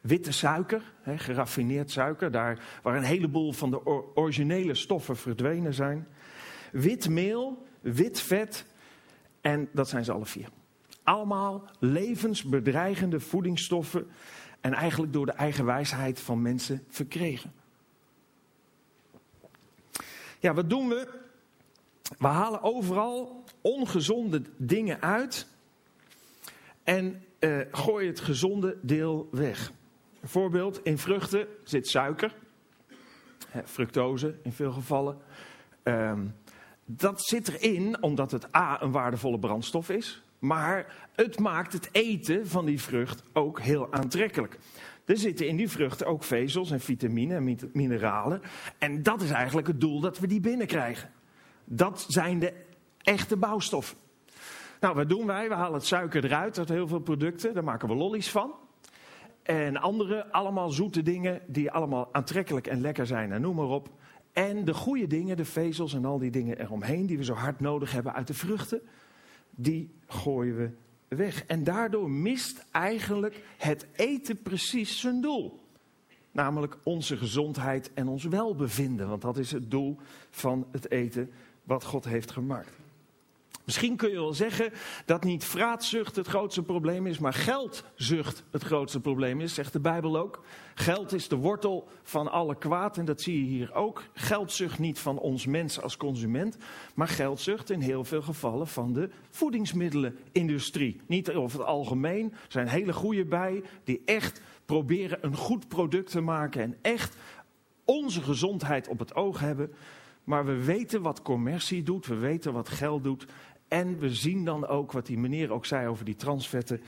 witte 0.00 0.32
suiker, 0.32 0.82
geraffineerd 1.04 1.90
suiker, 1.90 2.30
daar 2.30 2.80
waar 2.82 2.96
een 2.96 3.02
heleboel 3.02 3.52
van 3.52 3.70
de 3.70 3.86
originele 4.14 4.74
stoffen 4.74 5.16
verdwenen 5.16 5.74
zijn. 5.74 6.06
Wit 6.72 7.08
meel, 7.08 7.66
wit 7.80 8.20
vet 8.20 8.66
en 9.40 9.68
dat 9.72 9.88
zijn 9.88 10.04
ze 10.04 10.12
alle 10.12 10.26
vier. 10.26 10.48
Allemaal 11.10 11.68
levensbedreigende 11.78 13.20
voedingsstoffen 13.20 14.06
en 14.60 14.72
eigenlijk 14.72 15.12
door 15.12 15.26
de 15.26 15.32
eigen 15.32 15.64
wijsheid 15.64 16.20
van 16.20 16.42
mensen 16.42 16.84
verkregen. 16.88 17.52
Ja, 20.38 20.54
wat 20.54 20.70
doen 20.70 20.88
we? 20.88 21.08
We 22.18 22.26
halen 22.26 22.62
overal 22.62 23.44
ongezonde 23.60 24.42
dingen 24.56 25.02
uit 25.02 25.46
en 26.84 27.24
uh, 27.40 27.60
gooien 27.70 28.08
het 28.08 28.20
gezonde 28.20 28.78
deel 28.82 29.28
weg. 29.30 29.72
Bijvoorbeeld 30.20 30.82
in 30.82 30.98
vruchten 30.98 31.46
zit 31.64 31.88
suiker, 31.88 32.34
fructose 33.64 34.38
in 34.42 34.52
veel 34.52 34.72
gevallen. 34.72 35.18
Ehm, 35.82 36.26
dat 36.84 37.22
zit 37.22 37.48
erin 37.48 38.02
omdat 38.02 38.30
het 38.30 38.56
A 38.56 38.82
een 38.82 38.92
waardevolle 38.92 39.38
brandstof 39.38 39.88
is, 39.88 40.22
maar 40.40 41.08
het 41.14 41.38
maakt 41.38 41.72
het 41.72 41.88
eten 41.92 42.48
van 42.48 42.64
die 42.64 42.80
vrucht 42.80 43.22
ook 43.32 43.60
heel 43.60 43.92
aantrekkelijk. 43.92 44.58
Er 45.04 45.16
zitten 45.16 45.48
in 45.48 45.56
die 45.56 45.70
vruchten 45.70 46.06
ook 46.06 46.24
vezels 46.24 46.70
en 46.70 46.80
vitamine 46.80 47.34
en 47.34 47.58
mineralen. 47.72 48.42
En 48.78 49.02
dat 49.02 49.22
is 49.22 49.30
eigenlijk 49.30 49.66
het 49.66 49.80
doel 49.80 50.00
dat 50.00 50.18
we 50.18 50.26
die 50.26 50.40
binnenkrijgen. 50.40 51.10
Dat 51.64 52.04
zijn 52.08 52.38
de 52.38 52.52
echte 52.98 53.36
bouwstoffen. 53.36 53.96
Nou, 54.80 54.94
wat 54.94 55.08
doen 55.08 55.26
wij? 55.26 55.48
We 55.48 55.54
halen 55.54 55.74
het 55.74 55.86
suiker 55.86 56.24
eruit 56.24 56.58
uit 56.58 56.68
heel 56.68 56.88
veel 56.88 57.00
producten. 57.00 57.54
Daar 57.54 57.64
maken 57.64 57.88
we 57.88 57.94
lollies 57.94 58.30
van. 58.30 58.54
En 59.42 59.76
andere, 59.76 60.32
allemaal 60.32 60.70
zoete 60.70 61.02
dingen 61.02 61.40
die 61.46 61.70
allemaal 61.70 62.08
aantrekkelijk 62.12 62.66
en 62.66 62.80
lekker 62.80 63.06
zijn 63.06 63.32
en 63.32 63.40
noem 63.40 63.56
maar 63.56 63.68
op. 63.68 63.88
En 64.32 64.64
de 64.64 64.74
goede 64.74 65.06
dingen, 65.06 65.36
de 65.36 65.44
vezels 65.44 65.94
en 65.94 66.04
al 66.04 66.18
die 66.18 66.30
dingen 66.30 66.60
eromheen 66.60 67.06
die 67.06 67.18
we 67.18 67.24
zo 67.24 67.34
hard 67.34 67.60
nodig 67.60 67.92
hebben 67.92 68.14
uit 68.14 68.26
de 68.26 68.34
vruchten, 68.34 68.80
die 69.62 69.90
gooien 70.06 70.56
we 70.56 70.70
weg. 71.16 71.44
En 71.44 71.64
daardoor 71.64 72.10
mist 72.10 72.64
eigenlijk 72.70 73.42
het 73.56 73.86
eten 73.92 74.42
precies 74.42 75.00
zijn 75.00 75.20
doel. 75.20 75.60
Namelijk 76.32 76.78
onze 76.82 77.16
gezondheid 77.16 77.90
en 77.94 78.08
ons 78.08 78.24
welbevinden. 78.24 79.08
Want 79.08 79.22
dat 79.22 79.38
is 79.38 79.52
het 79.52 79.70
doel 79.70 79.96
van 80.30 80.66
het 80.70 80.90
eten 80.90 81.30
wat 81.64 81.84
God 81.84 82.04
heeft 82.04 82.30
gemaakt. 82.30 82.79
Misschien 83.70 83.96
kun 83.96 84.10
je 84.10 84.20
wel 84.20 84.32
zeggen 84.32 84.72
dat 85.04 85.24
niet 85.24 85.44
vraatzucht 85.44 86.16
het 86.16 86.26
grootste 86.26 86.62
probleem 86.62 87.06
is, 87.06 87.18
maar 87.18 87.32
geldzucht 87.32 88.44
het 88.50 88.62
grootste 88.62 89.00
probleem 89.00 89.40
is, 89.40 89.54
zegt 89.54 89.72
de 89.72 89.80
Bijbel 89.80 90.18
ook. 90.18 90.42
Geld 90.74 91.12
is 91.12 91.28
de 91.28 91.36
wortel 91.36 91.88
van 92.02 92.30
alle 92.30 92.58
kwaad 92.58 92.98
en 92.98 93.04
dat 93.04 93.20
zie 93.20 93.44
je 93.44 93.50
hier 93.50 93.74
ook. 93.74 94.02
Geldzucht 94.12 94.78
niet 94.78 94.98
van 94.98 95.18
ons 95.18 95.46
mens 95.46 95.80
als 95.80 95.96
consument, 95.96 96.56
maar 96.94 97.08
geldzucht 97.08 97.70
in 97.70 97.80
heel 97.80 98.04
veel 98.04 98.22
gevallen 98.22 98.66
van 98.66 98.92
de 98.92 99.10
voedingsmiddelenindustrie. 99.30 101.00
Niet 101.06 101.30
over 101.32 101.58
het 101.58 101.68
algemeen, 101.68 102.32
er 102.32 102.38
zijn 102.48 102.68
hele 102.68 102.92
goede 102.92 103.24
bij 103.24 103.62
die 103.84 104.02
echt 104.04 104.40
proberen 104.64 105.18
een 105.20 105.36
goed 105.36 105.68
product 105.68 106.10
te 106.10 106.20
maken 106.20 106.62
en 106.62 106.76
echt 106.82 107.16
onze 107.84 108.22
gezondheid 108.22 108.88
op 108.88 108.98
het 108.98 109.14
oog 109.14 109.40
hebben. 109.40 109.72
Maar 110.24 110.44
we 110.44 110.64
weten 110.64 111.02
wat 111.02 111.22
commercie 111.22 111.82
doet, 111.82 112.06
we 112.06 112.14
weten 112.14 112.52
wat 112.52 112.68
geld 112.68 113.04
doet. 113.04 113.26
En 113.70 113.98
we 113.98 114.14
zien 114.14 114.44
dan 114.44 114.66
ook 114.66 114.92
wat 114.92 115.06
die 115.06 115.18
meneer 115.18 115.52
ook 115.52 115.66
zei 115.66 115.88
over 115.88 116.04
die 116.04 116.16
transvetten. 116.16 116.80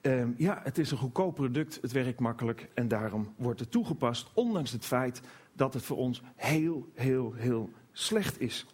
Ehm, 0.00 0.30
ja, 0.36 0.60
het 0.64 0.78
is 0.78 0.90
een 0.90 0.98
goedkoop 0.98 1.34
product, 1.34 1.78
het 1.82 1.92
werkt 1.92 2.20
makkelijk 2.20 2.68
en 2.74 2.88
daarom 2.88 3.34
wordt 3.36 3.60
het 3.60 3.70
toegepast, 3.70 4.30
ondanks 4.34 4.70
het 4.70 4.84
feit 4.84 5.20
dat 5.52 5.74
het 5.74 5.82
voor 5.82 5.96
ons 5.96 6.22
heel, 6.36 6.88
heel, 6.94 7.32
heel 7.36 7.70
slecht 7.92 8.40
is. 8.40 8.66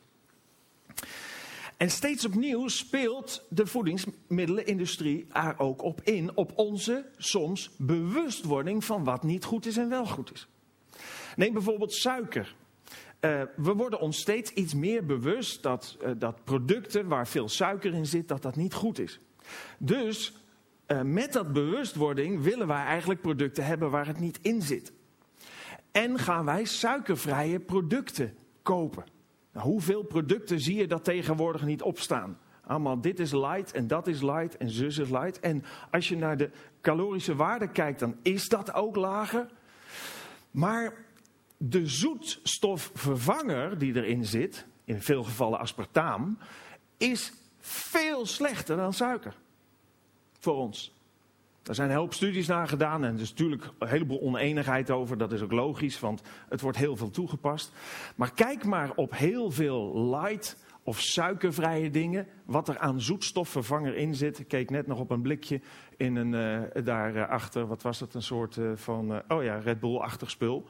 En 1.77 1.91
steeds 1.91 2.27
opnieuw 2.27 2.69
speelt 2.69 3.47
de 3.49 3.67
voedingsmiddelenindustrie 3.67 5.27
er 5.33 5.59
ook 5.59 5.83
op 5.83 6.01
in, 6.05 6.37
op 6.37 6.53
onze 6.55 7.05
soms 7.17 7.71
bewustwording 7.77 8.85
van 8.85 9.05
wat 9.05 9.23
niet 9.23 9.45
goed 9.45 9.67
is 9.67 9.77
en 9.77 9.89
wel 9.89 10.07
goed 10.07 10.33
is. 10.33 10.49
Neem 11.37 11.53
bijvoorbeeld 11.53 11.93
suiker. 11.93 12.55
Uh, 13.27 13.43
we 13.57 13.73
worden 13.75 14.01
ons 14.01 14.19
steeds 14.19 14.51
iets 14.51 14.75
meer 14.75 15.05
bewust 15.05 15.63
dat, 15.63 15.97
uh, 16.03 16.11
dat 16.19 16.45
producten 16.45 17.09
waar 17.09 17.29
veel 17.29 17.49
suiker 17.49 17.95
in 17.95 18.07
zit, 18.07 18.29
dat 18.29 18.43
dat 18.43 18.57
niet 18.57 18.75
goed 18.75 18.99
is. 18.99 19.21
Dus 19.79 20.33
uh, 20.87 21.03
met 21.03 21.33
dat 21.33 21.53
bewustwording 21.53 22.43
willen 22.43 22.67
wij 22.67 22.85
eigenlijk 22.85 23.21
producten 23.21 23.65
hebben 23.65 23.91
waar 23.91 24.07
het 24.07 24.21
niet 24.21 24.39
in 24.43 24.63
zit. 24.63 24.93
En 25.91 26.19
gaan 26.19 26.45
wij 26.45 26.65
suikervrije 26.65 27.61
producten 27.61 28.35
kopen. 28.63 29.05
Nou, 29.53 29.67
hoeveel 29.67 30.03
producten 30.03 30.61
zie 30.61 30.77
je 30.77 30.87
dat 30.87 31.05
tegenwoordig 31.05 31.65
niet 31.65 31.83
opstaan? 31.83 32.39
Allemaal 32.67 33.01
dit 33.01 33.21
is 33.21 33.33
light 33.33 33.73
en 33.73 33.87
dat 33.87 34.07
is 34.07 34.23
light 34.23 34.57
en 34.57 34.71
zus 34.71 34.99
is 34.99 35.09
light. 35.09 35.41
En 35.41 35.65
als 35.91 36.09
je 36.09 36.17
naar 36.17 36.37
de 36.37 36.51
calorische 36.81 37.37
waarde 37.37 37.69
kijkt, 37.69 37.99
dan 37.99 38.17
is 38.23 38.49
dat 38.49 38.75
ook 38.75 38.97
lager. 38.97 39.47
Maar 40.51 41.06
de 41.57 41.87
zoetstofvervanger 41.87 43.79
die 43.79 43.95
erin 43.95 44.25
zit, 44.25 44.67
in 44.85 45.03
veel 45.03 45.23
gevallen 45.23 45.59
aspartaam, 45.59 46.39
is 46.97 47.33
veel 47.59 48.27
slechter 48.27 48.77
dan 48.77 48.93
suiker. 48.93 49.35
Voor 50.39 50.55
ons. 50.55 50.95
Er 51.63 51.75
zijn 51.75 51.91
een 51.91 51.97
hoop 51.97 52.15
studies 52.15 52.47
naar 52.47 52.69
gedaan 52.69 53.05
en 53.05 53.15
er 53.15 53.21
is 53.21 53.31
natuurlijk 53.31 53.71
een 53.79 53.89
heleboel 53.89 54.21
oneenigheid 54.21 54.91
over. 54.91 55.19
Dat 55.19 55.33
is 55.33 55.43
ook 55.43 55.53
logisch, 55.53 56.01
want 56.01 56.23
het 56.49 56.61
wordt 56.61 56.79
heel 56.79 56.97
veel 56.97 57.11
toegepast. 57.11 57.73
Maar 58.17 58.33
kijk 58.33 58.65
maar 58.65 58.93
op 58.95 59.17
heel 59.17 59.51
veel 59.51 60.11
light 60.11 60.57
of 60.83 61.01
suikervrije 61.01 61.91
dingen, 61.91 62.27
wat 62.45 62.69
er 62.69 62.79
aan 62.79 63.01
zoetstofvervanger 63.01 63.97
in 63.97 64.15
zit. 64.15 64.39
Ik 64.39 64.49
keek 64.49 64.71
net 64.71 64.87
nog 64.87 64.99
op 64.99 65.11
een 65.11 65.23
blikje 65.23 65.61
in 65.97 66.17
een, 66.17 66.33
uh, 66.33 66.85
daarachter, 66.85 67.67
wat 67.67 67.83
was 67.83 67.99
dat, 67.99 68.15
een 68.15 68.23
soort 68.23 68.57
uh, 68.57 68.71
van, 68.75 69.23
oh 69.29 69.43
ja, 69.43 69.59
Red 69.59 69.81
Bull-achtig 69.81 70.31
spul. 70.31 70.69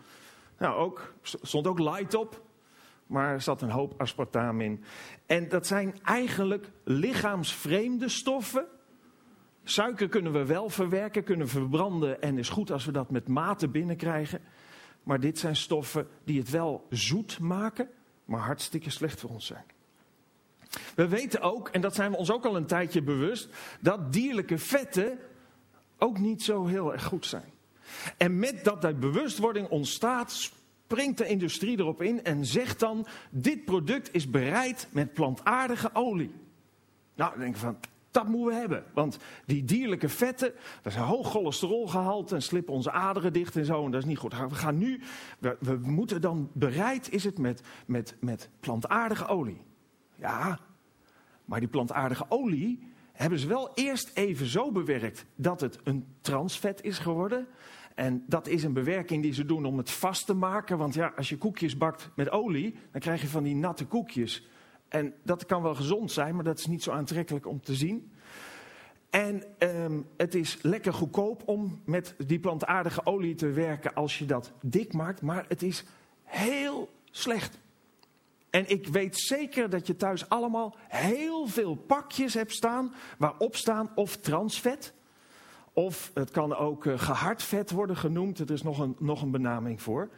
Nou, 0.59 0.77
ook, 0.77 1.15
stond 1.23 1.67
ook 1.67 1.79
light 1.79 2.15
op, 2.15 2.43
maar 3.07 3.33
er 3.33 3.41
zat 3.41 3.63
een 3.63 3.71
hoop 3.71 4.01
aspartaam 4.01 4.61
in. 4.61 4.85
En 5.27 5.49
dat 5.49 5.67
zijn 5.67 5.95
eigenlijk 6.03 6.71
lichaamsvreemde 6.85 8.09
stoffen. 8.09 8.67
Suiker 9.65 10.09
kunnen 10.09 10.33
we 10.33 10.45
wel 10.45 10.69
verwerken, 10.69 11.25
kunnen 11.25 11.49
verbranden 11.49 12.23
en 12.23 12.39
is 12.39 12.49
goed 12.49 12.71
als 12.71 12.85
we 12.85 12.93
dat 12.93 13.11
met 13.11 13.29
mate 13.29 13.69
binnenkrijgen. 13.69 14.41
Maar 15.03 15.21
dit 15.21 15.39
zijn 15.39 15.57
stoffen 15.57 16.09
die 16.25 16.39
het 16.39 16.51
wel 16.51 16.87
zoet 16.91 17.39
maken, 17.39 17.89
maar 18.25 18.41
hartstikke 18.41 18.91
slecht 18.91 19.21
voor 19.21 19.31
ons 19.31 19.47
zijn. 19.47 19.65
We 20.95 21.09
weten 21.09 21.41
ook, 21.41 21.69
en 21.69 21.81
dat 21.81 21.95
zijn 21.95 22.11
we 22.11 22.17
ons 22.17 22.33
ook 22.33 22.45
al 22.45 22.57
een 22.57 22.67
tijdje 22.67 23.03
bewust, 23.03 23.49
dat 23.81 24.13
dierlijke 24.13 24.59
vetten 24.59 25.19
ook 25.99 26.19
niet 26.19 26.43
zo 26.43 26.67
heel 26.67 26.93
erg 26.93 27.05
goed 27.05 27.27
zijn. 27.27 27.53
En 28.16 28.38
met 28.38 28.64
dat 28.64 28.83
die 28.83 28.95
bewustwording 28.95 29.69
ontstaat, 29.69 30.33
springt 30.33 31.19
de 31.19 31.26
industrie 31.26 31.78
erop 31.78 32.02
in 32.02 32.25
en 32.25 32.47
zegt 32.47 32.81
dan: 32.81 33.07
dit 33.31 33.64
product 33.64 34.09
is 34.12 34.31
bereid 34.31 34.88
met 34.90 35.12
plantaardige 35.12 35.90
olie. 35.93 36.35
Nou, 37.14 37.31
dan 37.31 37.40
denk 37.40 37.55
ik 37.55 37.61
van, 37.61 37.78
dat 38.11 38.28
moeten 38.28 38.55
we 38.55 38.61
hebben. 38.61 38.85
Want 38.95 39.19
die 39.47 39.64
dierlijke 39.64 40.09
vetten, 40.09 40.52
dat 40.83 40.93
is 40.93 40.99
een 40.99 41.05
hoog 41.05 41.31
cholesterolgehalte 41.31 42.35
en 42.35 42.43
slippen 42.43 42.75
onze 42.75 42.90
aderen 42.90 43.33
dicht 43.33 43.57
en 43.57 43.64
zo. 43.64 43.85
En 43.85 43.90
dat 43.90 44.00
is 44.00 44.09
niet 44.09 44.19
goed. 44.19 44.33
We 44.33 44.55
gaan 44.55 44.78
nu, 44.78 45.00
we 45.38 45.78
moeten 45.83 46.21
dan 46.21 46.50
bereid 46.52 47.12
is 47.12 47.25
het 47.25 47.38
met, 47.38 47.61
met, 47.87 48.16
met 48.21 48.49
plantaardige 48.61 49.26
olie. 49.26 49.61
Ja, 50.14 50.59
maar 51.45 51.61
die 51.61 51.69
plantaardige 51.69 52.25
olie 52.28 52.93
hebben 53.12 53.38
ze 53.38 53.47
wel 53.47 53.71
eerst 53.75 54.11
even 54.14 54.47
zo 54.47 54.73
bewerkt 54.73 55.25
dat 55.35 55.61
het 55.61 55.78
een 55.85 56.07
transvet 56.21 56.83
is 56.83 56.99
geworden. 56.99 57.47
En 57.97 58.25
dat 58.26 58.47
is 58.47 58.62
een 58.62 58.73
bewerking 58.73 59.23
die 59.23 59.33
ze 59.33 59.45
doen 59.45 59.65
om 59.65 59.79
het 59.79 59.91
vast 59.91 60.26
te 60.26 60.35
maken. 60.35 60.79
Want 60.79 60.95
ja, 60.95 61.12
als 61.17 61.29
je 61.29 61.38
koekjes 61.38 61.76
bakt 61.76 62.11
met 62.15 62.31
olie, 62.31 62.75
dan 62.93 63.00
krijg 63.00 63.21
je 63.21 63.29
van 63.29 63.43
die 63.43 63.55
natte 63.55 63.87
koekjes. 63.87 64.49
En 64.88 65.15
dat 65.23 65.47
kan 65.47 65.62
wel 65.62 65.75
gezond 65.75 66.12
zijn, 66.12 66.35
maar 66.35 66.45
dat 66.45 66.59
is 66.59 66.67
niet 66.67 66.83
zo 66.83 66.91
aantrekkelijk 66.91 67.47
om 67.47 67.61
te 67.61 67.75
zien. 67.75 68.12
En 69.11 69.43
um, 69.59 70.07
het 70.17 70.35
is 70.35 70.59
lekker 70.62 70.93
goedkoop 70.93 71.43
om 71.49 71.81
met 71.85 72.15
die 72.26 72.38
plantaardige 72.38 73.07
olie 73.07 73.35
te 73.35 73.50
werken 73.50 73.95
als 73.95 74.19
je 74.19 74.25
dat 74.25 74.53
dik 74.62 74.93
maakt. 74.93 75.23
Maar 75.23 75.45
het 75.49 75.62
is 75.62 75.85
heel 76.23 76.88
slecht. 77.11 77.59
En 78.50 78.69
ik 78.69 78.87
weet 78.87 79.19
zeker 79.19 79.71
dat 79.71 79.87
je 79.87 79.97
thuis 79.97 80.29
allemaal 80.29 80.76
heel 80.88 81.47
veel 81.47 81.75
pakjes 81.75 82.35
hebt 82.35 82.53
staan 82.53 82.95
waarop 83.19 83.57
staan 83.57 83.91
of 83.95 84.17
transvet. 84.17 84.93
Of 85.78 86.11
het 86.14 86.30
kan 86.30 86.54
ook 86.54 86.85
uh, 86.85 86.99
gehard 86.99 87.42
vet 87.42 87.71
worden 87.71 87.97
genoemd. 87.97 88.38
Er 88.38 88.50
is 88.50 88.62
nog 88.62 88.78
een, 88.78 88.97
nog 88.99 89.23
een 89.23 89.30
benaming 89.30 89.83
voor. 89.83 90.09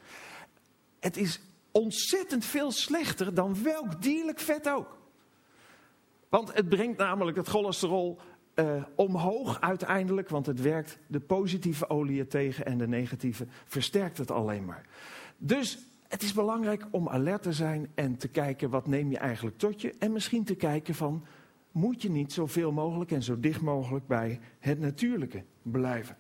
Het 1.01 1.17
is 1.17 1.41
ontzettend 1.71 2.45
veel 2.45 2.71
slechter 2.71 3.35
dan 3.35 3.63
welk 3.63 4.03
dierlijk 4.03 4.39
vet 4.39 4.69
ook. 4.69 4.99
Want 6.29 6.55
het 6.55 6.69
brengt 6.69 6.99
namelijk 6.99 7.37
het 7.37 7.49
cholesterol 7.49 8.19
uh, 8.55 8.83
omhoog 8.95 9.61
uiteindelijk, 9.61 10.29
want 10.29 10.47
het 10.47 10.61
werkt 10.61 10.99
de 11.07 11.21
positieve 11.21 11.91
oliën 11.91 12.29
tegen 12.29 12.65
en 12.65 12.79
de 12.79 12.89
negatieve 12.89 13.47
versterkt 13.65 14.19
het 14.19 14.31
alleen 14.31 14.65
maar. 14.65 14.87
Dus 15.39 15.79
het 16.09 16.23
is 16.23 16.33
belangrijk 16.33 16.87
om 16.91 17.09
alert 17.09 17.43
te 17.43 17.53
zijn 17.53 17.91
en 17.95 18.17
te 18.17 18.29
kijken 18.29 18.71
wat 18.71 18.87
neem 18.87 19.11
je 19.11 19.19
eigenlijk 19.19 19.59
tot 19.59 19.81
je. 19.81 19.95
En 19.99 20.13
misschien 20.13 20.45
te 20.45 20.55
kijken 20.55 20.95
van, 20.95 21.25
moet 21.79 22.03
je 22.03 22.11
niet 22.11 22.33
zoveel 22.33 22.73
mogelijk 22.73 23.11
en 23.11 23.23
zo 23.23 23.41
dicht 23.41 23.61
mogelijk 23.61 24.07
bij 24.07 24.41
het 24.59 24.81
natuurlijke 24.81 25.45
blijven. 25.63 26.17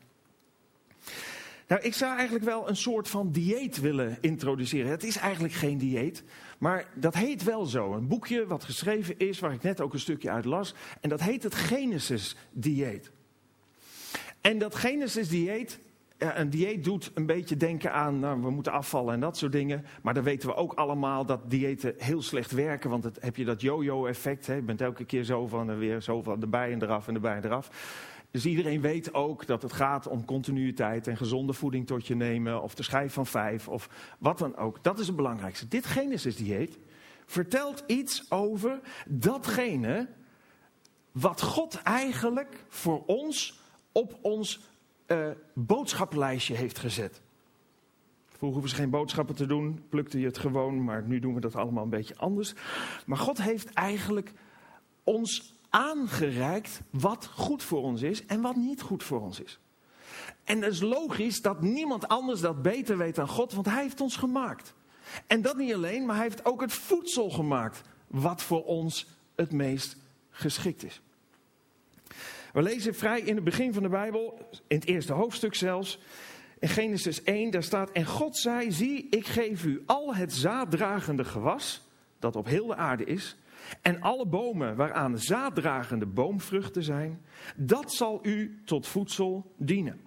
Nou, 1.69 1.83
ik 1.83 1.95
zou 1.95 2.17
eigenlijk 2.17 2.45
wel 2.45 2.69
een 2.69 2.77
soort 2.77 3.09
van 3.09 3.31
dieet 3.31 3.81
willen 3.81 4.19
introduceren. 4.21 4.91
Het 4.91 5.05
is 5.05 5.17
eigenlijk 5.17 5.55
geen 5.55 5.79
dieet, 5.79 6.25
maar 6.59 6.88
dat 6.95 7.15
heet 7.15 7.43
wel 7.43 7.67
zo. 7.67 7.93
Een 7.93 8.09
boekje 8.09 8.47
wat 8.47 8.65
geschreven 8.65 9.19
is, 9.19 9.38
waar 9.38 9.53
ik 9.53 9.62
net 9.62 9.81
ook 9.81 9.93
een 9.93 10.00
stukje 10.00 10.31
uit 10.31 10.45
las. 10.45 10.75
En 11.00 11.09
dat 11.09 11.21
heet 11.21 11.43
het 11.43 11.55
Genesis-dieet. 11.55 13.11
En 14.41 14.59
dat 14.59 14.75
Genesis-dieet, 14.75 15.79
een 16.19 16.51
dieet 16.51 16.85
doet 16.85 17.11
een 17.15 17.27
beetje 17.27 17.57
denken 17.57 17.93
aan, 17.93 18.19
nou, 18.19 18.41
we 18.41 18.51
moeten 18.51 18.73
afvallen 18.73 19.15
en 19.15 19.21
dat 19.21 19.37
soort 19.37 19.53
dingen. 19.53 19.85
Maar 20.03 20.15
dan 20.15 20.23
weten 20.23 20.49
we 20.49 20.55
ook 20.55 20.73
allemaal 20.73 21.27
dat 21.27 21.51
diëten 21.51 21.95
heel 21.99 22.23
slecht 22.23 22.51
werken. 22.51 22.91
Want 22.91 23.05
het, 23.05 23.19
heb 23.21 23.37
je 23.37 23.45
dat 23.45 23.61
yo-yo-effect. 23.61 24.47
Je 24.47 24.63
bent 24.63 24.81
elke 24.81 25.05
keer 25.05 25.25
zo 25.25 25.47
van 25.47 25.79
weer 25.79 26.01
zo 26.01 26.23
van 26.23 26.41
erbij 26.41 26.73
en 26.73 26.83
eraf 26.83 27.09
en 27.09 27.15
erbij 27.15 27.37
en 27.37 27.45
eraf. 27.45 27.71
Dus 28.31 28.47
iedereen 28.47 28.81
weet 28.81 29.15
ook 29.15 29.47
dat 29.47 29.63
het 29.63 29.73
gaat 29.73 30.07
om 30.07 30.25
continuïteit 30.25 31.07
en 31.07 31.17
gezonde 31.17 31.53
voeding 31.53 31.87
tot 31.87 32.07
je 32.07 32.15
nemen. 32.15 32.63
Of 32.63 32.75
de 32.75 32.83
schijf 32.83 33.13
van 33.13 33.27
vijf 33.27 33.69
of 33.69 33.89
wat 34.19 34.39
dan 34.39 34.57
ook. 34.57 34.85
Dat 34.85 34.99
is 34.99 35.07
het 35.07 35.17
belangrijkste. 35.17 35.69
Dit 35.69 35.87
Genesis-dieet 35.87 36.79
vertelt 37.27 37.85
iets 37.87 38.31
over 38.31 38.81
datgene 39.07 40.09
wat 41.13 41.43
God 41.43 41.83
eigenlijk 41.83 42.65
voor 42.69 43.05
ons 43.07 43.61
op 43.93 44.19
ons 44.23 44.68
uh, 45.09 45.29
boodschappenlijstje 45.55 46.55
heeft 46.55 46.79
gezet. 46.79 47.21
Vroeger 48.27 48.61
hoeven 48.61 48.68
ze 48.68 48.83
geen 48.83 48.90
boodschappen 48.90 49.35
te 49.35 49.47
doen, 49.47 49.85
plukte 49.88 50.21
je 50.21 50.27
het 50.27 50.38
gewoon, 50.38 50.85
maar 50.85 51.03
nu 51.03 51.18
doen 51.18 51.35
we 51.35 51.40
dat 51.40 51.55
allemaal 51.55 51.85
een 51.85 51.90
beetje 51.90 52.16
anders. 52.16 52.55
Maar 53.07 53.18
God 53.18 53.42
heeft 53.42 53.73
eigenlijk 53.73 54.33
ons 55.05 55.55
aangereikt 55.71 56.81
wat 56.90 57.27
goed 57.27 57.62
voor 57.62 57.83
ons 57.83 58.03
is 58.03 58.27
en 58.27 58.40
wat 58.40 58.57
niet 58.57 58.83
goed 58.83 59.03
voor 59.03 59.21
ons 59.21 59.40
is. 59.40 59.59
En 60.44 60.62
het 60.62 60.73
is 60.73 60.81
logisch 60.81 61.42
dat 61.42 61.61
niemand 61.61 62.09
anders 62.09 62.40
dat 62.40 62.62
beter 62.62 62.99
weet 62.99 63.14
dan 63.14 63.29
God, 63.29 63.53
want 63.53 63.66
Hij 63.66 63.83
heeft 63.83 64.01
ons 64.01 64.16
gemaakt. 64.16 64.75
En 65.27 65.42
dat 65.42 65.57
niet 65.57 65.75
alleen, 65.75 66.07
maar 66.07 66.14
Hij 66.14 66.25
heeft 66.25 66.44
ook 66.44 66.61
het 66.61 66.73
voedsel 66.73 67.31
gemaakt 67.31 67.83
wat 68.07 68.42
voor 68.42 68.64
ons 68.64 69.07
het 69.35 69.53
meest 69.53 69.97
geschikt 70.31 70.85
is. 70.85 71.01
We 72.59 72.64
lezen 72.64 72.94
vrij 72.94 73.21
in 73.21 73.35
het 73.35 73.44
begin 73.44 73.73
van 73.73 73.83
de 73.83 73.88
Bijbel, 73.88 74.49
in 74.66 74.77
het 74.77 74.87
eerste 74.87 75.12
hoofdstuk 75.12 75.55
zelfs, 75.55 75.99
in 76.59 76.68
Genesis 76.68 77.23
1, 77.23 77.51
daar 77.51 77.62
staat: 77.62 77.90
En 77.90 78.07
God 78.07 78.37
zei: 78.37 78.73
Zie, 78.73 79.07
ik 79.11 79.27
geef 79.27 79.64
u 79.64 79.83
al 79.87 80.14
het 80.14 80.33
zaaddragende 80.33 81.25
gewas 81.25 81.88
dat 82.18 82.37
op 82.37 82.47
heel 82.47 82.66
de 82.66 82.77
aarde 82.77 83.05
is, 83.05 83.37
en 83.83 84.01
alle 84.01 84.27
bomen 84.27 84.77
waaraan 84.77 85.18
zaaddragende 85.18 86.07
boomvruchten 86.07 86.83
zijn, 86.83 87.25
dat 87.57 87.92
zal 87.92 88.18
u 88.23 88.61
tot 88.64 88.87
voedsel 88.87 89.53
dienen. 89.57 90.01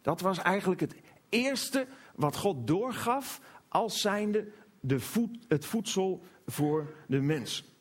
Dat 0.00 0.20
was 0.20 0.38
eigenlijk 0.38 0.80
het 0.80 0.94
eerste 1.28 1.86
wat 2.14 2.36
God 2.36 2.66
doorgaf 2.66 3.40
als 3.68 4.00
zijnde 4.00 4.48
de 4.80 5.00
voed, 5.00 5.38
het 5.48 5.64
voedsel 5.64 6.22
voor 6.46 6.94
de 7.06 7.20
mens. 7.20 7.72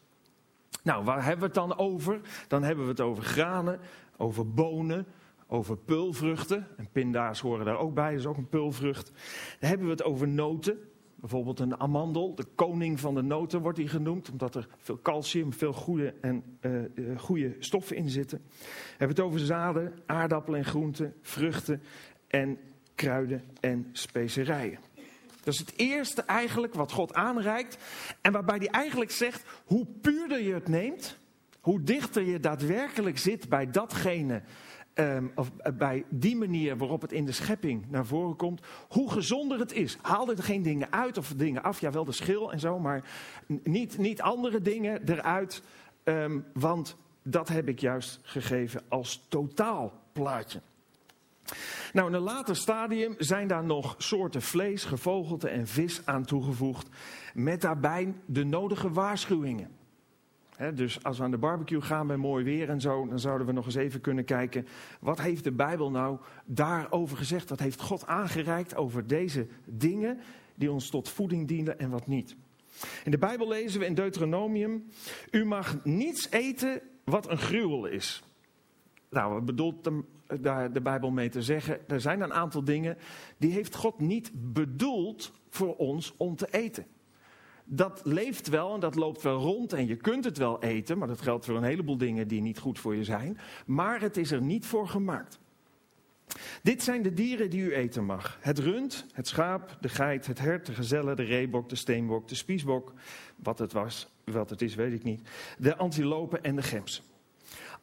Nou, 0.83 1.03
waar 1.03 1.23
hebben 1.23 1.39
we 1.39 1.45
het 1.45 1.69
dan 1.69 1.77
over? 1.77 2.21
Dan 2.47 2.63
hebben 2.63 2.83
we 2.83 2.91
het 2.91 3.01
over 3.01 3.23
granen, 3.23 3.79
over 4.21 4.53
bonen, 4.53 5.05
over 5.47 5.77
pulvruchten. 5.77 6.67
En 6.77 6.89
pinda's 6.91 7.39
horen 7.39 7.65
daar 7.65 7.77
ook 7.77 7.93
bij, 7.93 8.09
dat 8.09 8.19
is 8.19 8.25
ook 8.25 8.37
een 8.37 8.49
pulvrucht. 8.49 9.11
Dan 9.59 9.69
hebben 9.69 9.87
we 9.87 9.93
het 9.93 10.03
over 10.03 10.27
noten. 10.27 10.79
Bijvoorbeeld 11.15 11.59
een 11.59 11.79
amandel, 11.79 12.35
de 12.35 12.45
koning 12.55 12.99
van 12.99 13.15
de 13.15 13.21
noten 13.21 13.61
wordt 13.61 13.77
hij 13.77 13.87
genoemd, 13.87 14.31
omdat 14.31 14.55
er 14.55 14.67
veel 14.77 14.99
calcium, 15.01 15.53
veel 15.53 15.73
goede, 15.73 16.13
en, 16.21 16.57
uh, 16.61 17.19
goede 17.19 17.55
stoffen 17.59 17.95
in 17.95 18.09
zitten. 18.09 18.41
We 18.47 18.63
hebben 18.89 19.17
het 19.17 19.25
over 19.25 19.39
zaden, 19.39 19.93
aardappelen 20.05 20.59
en 20.59 20.65
groenten, 20.65 21.13
vruchten 21.21 21.81
en 22.27 22.57
kruiden 22.95 23.41
en 23.59 23.89
specerijen. 23.91 24.79
Dat 25.43 25.53
is 25.53 25.59
het 25.59 25.73
eerste 25.75 26.21
eigenlijk 26.21 26.73
wat 26.73 26.91
God 26.91 27.13
aanreikt. 27.13 27.77
En 28.21 28.31
waarbij 28.31 28.57
hij 28.57 28.67
eigenlijk 28.67 29.11
zegt, 29.11 29.43
hoe 29.65 29.85
puurder 30.01 30.41
je 30.41 30.53
het 30.53 30.67
neemt, 30.67 31.17
hoe 31.61 31.83
dichter 31.83 32.23
je 32.23 32.39
daadwerkelijk 32.39 33.17
zit 33.17 33.49
bij 33.49 33.71
datgene 33.71 34.41
Um, 34.95 35.31
of 35.35 35.51
eh, 35.57 35.73
bij 35.73 36.05
die 36.09 36.35
manier 36.35 36.77
waarop 36.77 37.01
het 37.01 37.11
in 37.11 37.25
de 37.25 37.31
schepping 37.31 37.85
naar 37.89 38.05
voren 38.05 38.35
komt, 38.35 38.61
hoe 38.89 39.11
gezonder 39.11 39.59
het 39.59 39.73
is. 39.73 39.97
Haal 40.01 40.29
er 40.29 40.43
geen 40.43 40.61
dingen 40.61 40.91
uit 40.91 41.17
of 41.17 41.33
dingen 41.35 41.63
af, 41.63 41.79
ja 41.79 41.91
wel 41.91 42.05
de 42.05 42.11
schil 42.11 42.51
en 42.51 42.59
zo, 42.59 42.79
maar 42.79 43.03
niet, 43.63 43.97
niet 43.97 44.21
andere 44.21 44.61
dingen 44.61 45.09
eruit, 45.09 45.63
um, 46.03 46.45
want 46.53 46.95
dat 47.23 47.47
heb 47.47 47.67
ik 47.67 47.79
juist 47.79 48.19
gegeven 48.23 48.81
als 48.87 49.25
totaalplaatje. 49.29 50.61
Nou, 51.93 52.07
in 52.07 52.13
een 52.13 52.21
later 52.21 52.55
stadium 52.55 53.15
zijn 53.17 53.47
daar 53.47 53.63
nog 53.63 53.95
soorten 53.97 54.41
vlees, 54.41 54.83
gevogelte 54.83 55.49
en 55.49 55.67
vis 55.67 56.05
aan 56.05 56.25
toegevoegd, 56.25 56.87
met 57.33 57.61
daarbij 57.61 58.13
de 58.25 58.43
nodige 58.43 58.91
waarschuwingen 58.91 59.79
dus 60.69 61.03
als 61.03 61.17
we 61.17 61.23
aan 61.23 61.31
de 61.31 61.37
barbecue 61.37 61.81
gaan 61.81 62.07
bij 62.07 62.17
mooi 62.17 62.43
weer 62.43 62.69
en 62.69 62.81
zo, 62.81 63.07
dan 63.07 63.19
zouden 63.19 63.47
we 63.47 63.53
nog 63.53 63.65
eens 63.65 63.75
even 63.75 64.01
kunnen 64.01 64.25
kijken. 64.25 64.67
Wat 64.99 65.21
heeft 65.21 65.43
de 65.43 65.51
Bijbel 65.51 65.91
nou 65.91 66.19
daarover 66.45 67.17
gezegd? 67.17 67.49
Wat 67.49 67.59
heeft 67.59 67.81
God 67.81 68.05
aangereikt 68.05 68.75
over 68.75 69.07
deze 69.07 69.47
dingen 69.65 70.19
die 70.55 70.71
ons 70.71 70.89
tot 70.89 71.09
voeding 71.09 71.47
dienen 71.47 71.79
en 71.79 71.89
wat 71.89 72.07
niet? 72.07 72.35
In 73.03 73.11
de 73.11 73.17
Bijbel 73.17 73.47
lezen 73.47 73.79
we 73.79 73.85
in 73.85 73.93
Deuteronomium: 73.93 74.85
U 75.31 75.45
mag 75.45 75.83
niets 75.83 76.31
eten 76.31 76.81
wat 77.03 77.29
een 77.29 77.37
gruwel 77.37 77.85
is. 77.85 78.23
Nou, 79.09 79.33
wat 79.33 79.45
bedoelt 79.45 79.89
daar 80.39 80.73
de 80.73 80.81
Bijbel 80.81 81.11
mee 81.11 81.29
te 81.29 81.41
zeggen? 81.41 81.89
Er 81.89 82.01
zijn 82.01 82.21
een 82.21 82.33
aantal 82.33 82.63
dingen 82.63 82.97
die 83.37 83.51
heeft 83.51 83.75
God 83.75 83.99
niet 83.99 84.31
bedoeld 84.33 85.31
voor 85.49 85.75
ons 85.75 86.13
om 86.17 86.35
te 86.35 86.47
eten 86.51 86.85
dat 87.73 88.01
leeft 88.03 88.47
wel 88.47 88.73
en 88.73 88.79
dat 88.79 88.95
loopt 88.95 89.21
wel 89.21 89.37
rond 89.37 89.73
en 89.73 89.87
je 89.87 89.95
kunt 89.95 90.23
het 90.23 90.37
wel 90.37 90.63
eten, 90.63 90.97
maar 90.97 91.07
dat 91.07 91.21
geldt 91.21 91.45
voor 91.45 91.55
een 91.55 91.63
heleboel 91.63 91.97
dingen 91.97 92.27
die 92.27 92.41
niet 92.41 92.59
goed 92.59 92.79
voor 92.79 92.95
je 92.95 93.03
zijn. 93.03 93.37
Maar 93.65 94.01
het 94.01 94.17
is 94.17 94.31
er 94.31 94.41
niet 94.41 94.65
voor 94.65 94.87
gemaakt. 94.87 95.39
Dit 96.63 96.83
zijn 96.83 97.01
de 97.01 97.13
dieren 97.13 97.49
die 97.49 97.61
u 97.61 97.73
eten 97.73 98.05
mag: 98.05 98.37
het 98.41 98.59
rund, 98.59 99.05
het 99.13 99.27
schaap, 99.27 99.77
de 99.81 99.89
geit, 99.89 100.27
het 100.27 100.39
hert, 100.39 100.65
de 100.65 100.73
gezelle, 100.73 101.15
de 101.15 101.23
reebok, 101.23 101.69
de 101.69 101.75
steenbok, 101.75 102.27
de 102.27 102.35
spiesbok. 102.35 102.93
Wat 103.35 103.59
het 103.59 103.73
was, 103.73 104.07
wat 104.23 104.49
het 104.49 104.61
is, 104.61 104.75
weet 104.75 104.93
ik 104.93 105.03
niet. 105.03 105.21
De 105.57 105.77
antilopen 105.77 106.43
en 106.43 106.55
de 106.55 106.61
gems. 106.61 107.03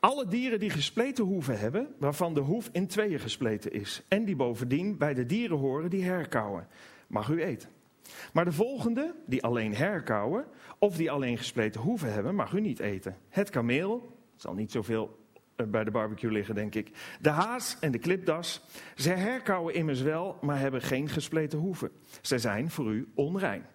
Alle 0.01 0.27
dieren 0.27 0.61
die 0.61 0.71
gespleten 0.71 1.25
hoeven 1.25 1.59
hebben, 1.59 1.95
waarvan 1.99 2.35
de 2.35 2.41
hoef 2.41 2.69
in 2.73 2.87
tweeën 2.87 3.21
gespleten 3.21 3.73
is. 3.73 4.03
En 4.09 4.25
die 4.25 4.37
bovendien 4.37 4.97
bij 4.97 5.15
de 5.15 5.27
dieren 5.27 5.57
horen 5.57 5.91
die 5.91 6.05
herkauwen, 6.05 6.67
mag 7.07 7.29
u 7.29 7.43
eten. 7.43 7.77
Maar 8.33 8.45
de 8.45 8.53
volgende, 8.53 9.15
die 9.27 9.43
alleen 9.43 9.75
herkauwen 9.75 10.45
of 10.79 10.97
die 10.97 11.11
alleen 11.11 11.39
gespleten 11.39 11.81
hoeven 11.81 12.13
hebben, 12.13 12.35
mag 12.35 12.53
u 12.53 12.61
niet 12.61 12.79
eten. 12.79 13.17
Het 13.29 13.51
kameel, 13.51 14.17
zal 14.37 14.55
niet 14.55 14.73
zoveel 14.73 15.19
eh, 15.57 15.67
bij 15.67 15.85
de 15.85 15.91
barbecue 15.91 16.33
liggen, 16.33 16.55
denk 16.55 16.75
ik. 16.75 16.91
De 17.21 17.29
haas 17.29 17.77
en 17.81 17.93
de 17.93 17.99
klipdas. 17.99 18.65
Zij 18.95 19.17
herkauwen 19.17 19.75
immers 19.75 20.03
wel, 20.03 20.39
maar 20.41 20.59
hebben 20.59 20.83
geen 20.83 21.09
gespleten 21.09 21.59
hoeven. 21.59 21.91
Zij 22.21 22.39
zijn 22.39 22.71
voor 22.71 22.93
u 22.93 23.09
onrein. 23.15 23.67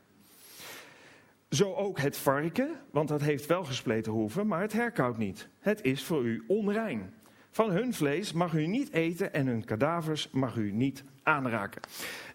Zo 1.50 1.74
ook 1.74 2.00
het 2.00 2.18
varken, 2.18 2.80
want 2.92 3.08
dat 3.08 3.22
heeft 3.22 3.46
wel 3.46 3.64
gespleten 3.64 4.12
hoeven, 4.12 4.48
maar 4.48 4.62
het 4.62 4.74
herkauwt 4.74 5.18
niet. 5.18 5.48
Het 5.60 5.84
is 5.84 6.04
voor 6.04 6.24
u 6.24 6.44
onrein. 6.48 7.14
Van 7.50 7.72
hun 7.72 7.94
vlees 7.94 8.34
mag 8.34 8.54
u 8.54 8.68
niet 8.68 8.92
eten 8.92 9.34
en 9.34 9.48
hun 9.48 9.66
kadavers 9.66 10.30
mag 10.32 10.56
u 10.56 10.72
niet 10.72 11.04
aanraken. 11.24 11.82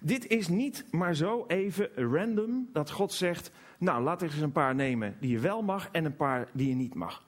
Dit 0.00 0.26
is 0.26 0.48
niet 0.48 0.84
maar 0.90 1.14
zo 1.14 1.44
even 1.46 1.90
random 1.94 2.68
dat 2.72 2.90
God 2.90 3.12
zegt: 3.12 3.50
Nou, 3.78 4.02
laat 4.02 4.22
er 4.22 4.30
eens 4.30 4.40
een 4.40 4.52
paar 4.52 4.74
nemen 4.74 5.16
die 5.20 5.30
je 5.30 5.38
wel 5.38 5.62
mag 5.62 5.88
en 5.92 6.04
een 6.04 6.16
paar 6.16 6.48
die 6.52 6.68
je 6.68 6.74
niet 6.74 6.94
mag. 6.94 7.26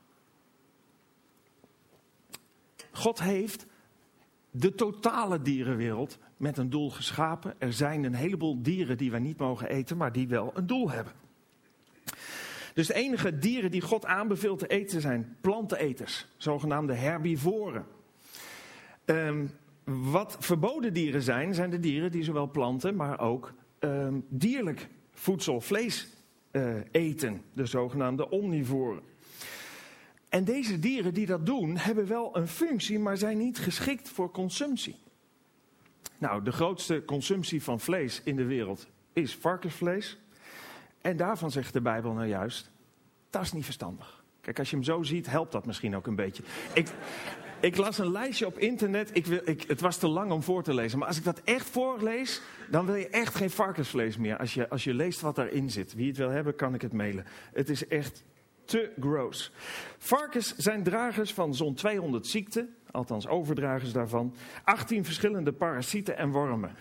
God 2.90 3.22
heeft 3.22 3.66
de 4.50 4.74
totale 4.74 5.42
dierenwereld 5.42 6.18
met 6.36 6.56
een 6.58 6.70
doel 6.70 6.90
geschapen. 6.90 7.54
Er 7.58 7.72
zijn 7.72 8.04
een 8.04 8.14
heleboel 8.14 8.62
dieren 8.62 8.96
die 8.96 9.10
wij 9.10 9.20
niet 9.20 9.38
mogen 9.38 9.68
eten, 9.68 9.96
maar 9.96 10.12
die 10.12 10.28
wel 10.28 10.50
een 10.54 10.66
doel 10.66 10.90
hebben. 10.90 11.12
Dus 12.74 12.86
de 12.86 12.94
enige 12.94 13.38
dieren 13.38 13.70
die 13.70 13.80
God 13.80 14.06
aanbeveelt 14.06 14.58
te 14.58 14.66
eten 14.66 15.00
zijn 15.00 15.36
planteneters, 15.40 16.26
zogenaamde 16.36 16.94
herbivoren. 16.94 17.86
Um, 19.04 19.50
wat 19.84 20.36
verboden 20.40 20.92
dieren 20.92 21.22
zijn, 21.22 21.54
zijn 21.54 21.70
de 21.70 21.80
dieren 21.80 22.10
die 22.12 22.24
zowel 22.24 22.50
planten, 22.50 22.96
maar 22.96 23.20
ook 23.20 23.52
um, 23.80 24.24
dierlijk 24.28 24.88
voedsel, 25.12 25.60
vlees 25.60 26.08
uh, 26.52 26.74
eten, 26.90 27.42
de 27.52 27.66
zogenaamde 27.66 28.30
omnivoren. 28.30 29.02
En 30.28 30.44
deze 30.44 30.78
dieren 30.78 31.14
die 31.14 31.26
dat 31.26 31.46
doen, 31.46 31.76
hebben 31.76 32.06
wel 32.06 32.36
een 32.36 32.48
functie, 32.48 32.98
maar 32.98 33.16
zijn 33.16 33.38
niet 33.38 33.58
geschikt 33.58 34.08
voor 34.08 34.30
consumptie. 34.30 34.96
Nou, 36.18 36.42
de 36.42 36.52
grootste 36.52 37.02
consumptie 37.04 37.62
van 37.62 37.80
vlees 37.80 38.20
in 38.24 38.36
de 38.36 38.44
wereld 38.44 38.86
is 39.12 39.36
varkensvlees. 39.36 40.18
En 41.00 41.16
daarvan 41.16 41.50
zegt 41.50 41.72
de 41.72 41.80
Bijbel 41.80 42.12
nou 42.12 42.26
juist, 42.26 42.70
dat 43.30 43.42
is 43.42 43.52
niet 43.52 43.64
verstandig. 43.64 44.24
Kijk, 44.40 44.58
als 44.58 44.70
je 44.70 44.76
hem 44.76 44.84
zo 44.84 45.02
ziet, 45.02 45.26
helpt 45.26 45.52
dat 45.52 45.66
misschien 45.66 45.96
ook 45.96 46.06
een 46.06 46.14
beetje. 46.14 46.42
Ik, 46.74 46.88
ik 47.60 47.76
las 47.76 47.98
een 47.98 48.12
lijstje 48.12 48.46
op 48.46 48.58
internet. 48.58 49.10
Ik 49.12 49.26
wil, 49.26 49.40
ik, 49.44 49.64
het 49.66 49.80
was 49.80 49.96
te 49.96 50.08
lang 50.08 50.32
om 50.32 50.42
voor 50.42 50.62
te 50.62 50.74
lezen. 50.74 50.98
Maar 50.98 51.08
als 51.08 51.18
ik 51.18 51.24
dat 51.24 51.40
echt 51.44 51.66
voorlees, 51.66 52.40
dan 52.70 52.86
wil 52.86 52.94
je 52.94 53.08
echt 53.08 53.34
geen 53.34 53.50
varkensvlees 53.50 54.16
meer. 54.16 54.36
Als 54.36 54.54
je, 54.54 54.68
als 54.68 54.84
je 54.84 54.94
leest 54.94 55.20
wat 55.20 55.36
daarin 55.36 55.70
zit. 55.70 55.94
Wie 55.94 56.08
het 56.08 56.16
wil 56.16 56.30
hebben, 56.30 56.54
kan 56.54 56.74
ik 56.74 56.82
het 56.82 56.92
mailen. 56.92 57.26
Het 57.52 57.68
is 57.68 57.86
echt 57.86 58.24
te 58.64 58.90
gross. 59.00 59.52
Varkens 59.98 60.56
zijn 60.56 60.82
dragers 60.82 61.32
van 61.32 61.54
zo'n 61.54 61.74
200 61.74 62.26
ziekten. 62.26 62.74
Althans, 62.90 63.28
overdragers 63.28 63.92
daarvan. 63.92 64.34
18 64.64 65.04
verschillende 65.04 65.52
parasieten 65.52 66.16
en 66.16 66.30
wormen. 66.30 66.76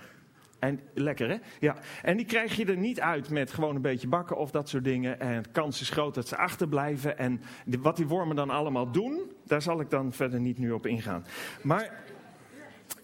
En 0.59 0.79
lekker 0.93 1.29
hè? 1.29 1.37
Ja. 1.59 1.75
En 2.01 2.17
die 2.17 2.25
krijg 2.25 2.55
je 2.55 2.65
er 2.65 2.77
niet 2.77 2.99
uit 2.99 3.29
met 3.29 3.51
gewoon 3.51 3.75
een 3.75 3.81
beetje 3.81 4.07
bakken 4.07 4.37
of 4.37 4.51
dat 4.51 4.69
soort 4.69 4.83
dingen. 4.83 5.19
En 5.19 5.43
de 5.43 5.49
kans 5.51 5.81
is 5.81 5.89
groot 5.89 6.15
dat 6.15 6.27
ze 6.27 6.37
achterblijven. 6.37 7.17
En 7.17 7.41
wat 7.65 7.95
die 7.95 8.07
wormen 8.07 8.35
dan 8.35 8.49
allemaal 8.49 8.91
doen, 8.91 9.31
daar 9.45 9.61
zal 9.61 9.79
ik 9.79 9.89
dan 9.89 10.13
verder 10.13 10.39
niet 10.39 10.57
nu 10.57 10.71
op 10.71 10.85
ingaan. 10.85 11.25
Maar 11.61 12.03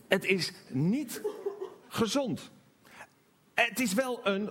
het 0.08 0.26
is 0.26 0.54
niet 0.70 1.22
gezond. 1.88 2.52
Het 3.54 3.80
is 3.80 3.94
wel 3.94 4.20
een 4.24 4.50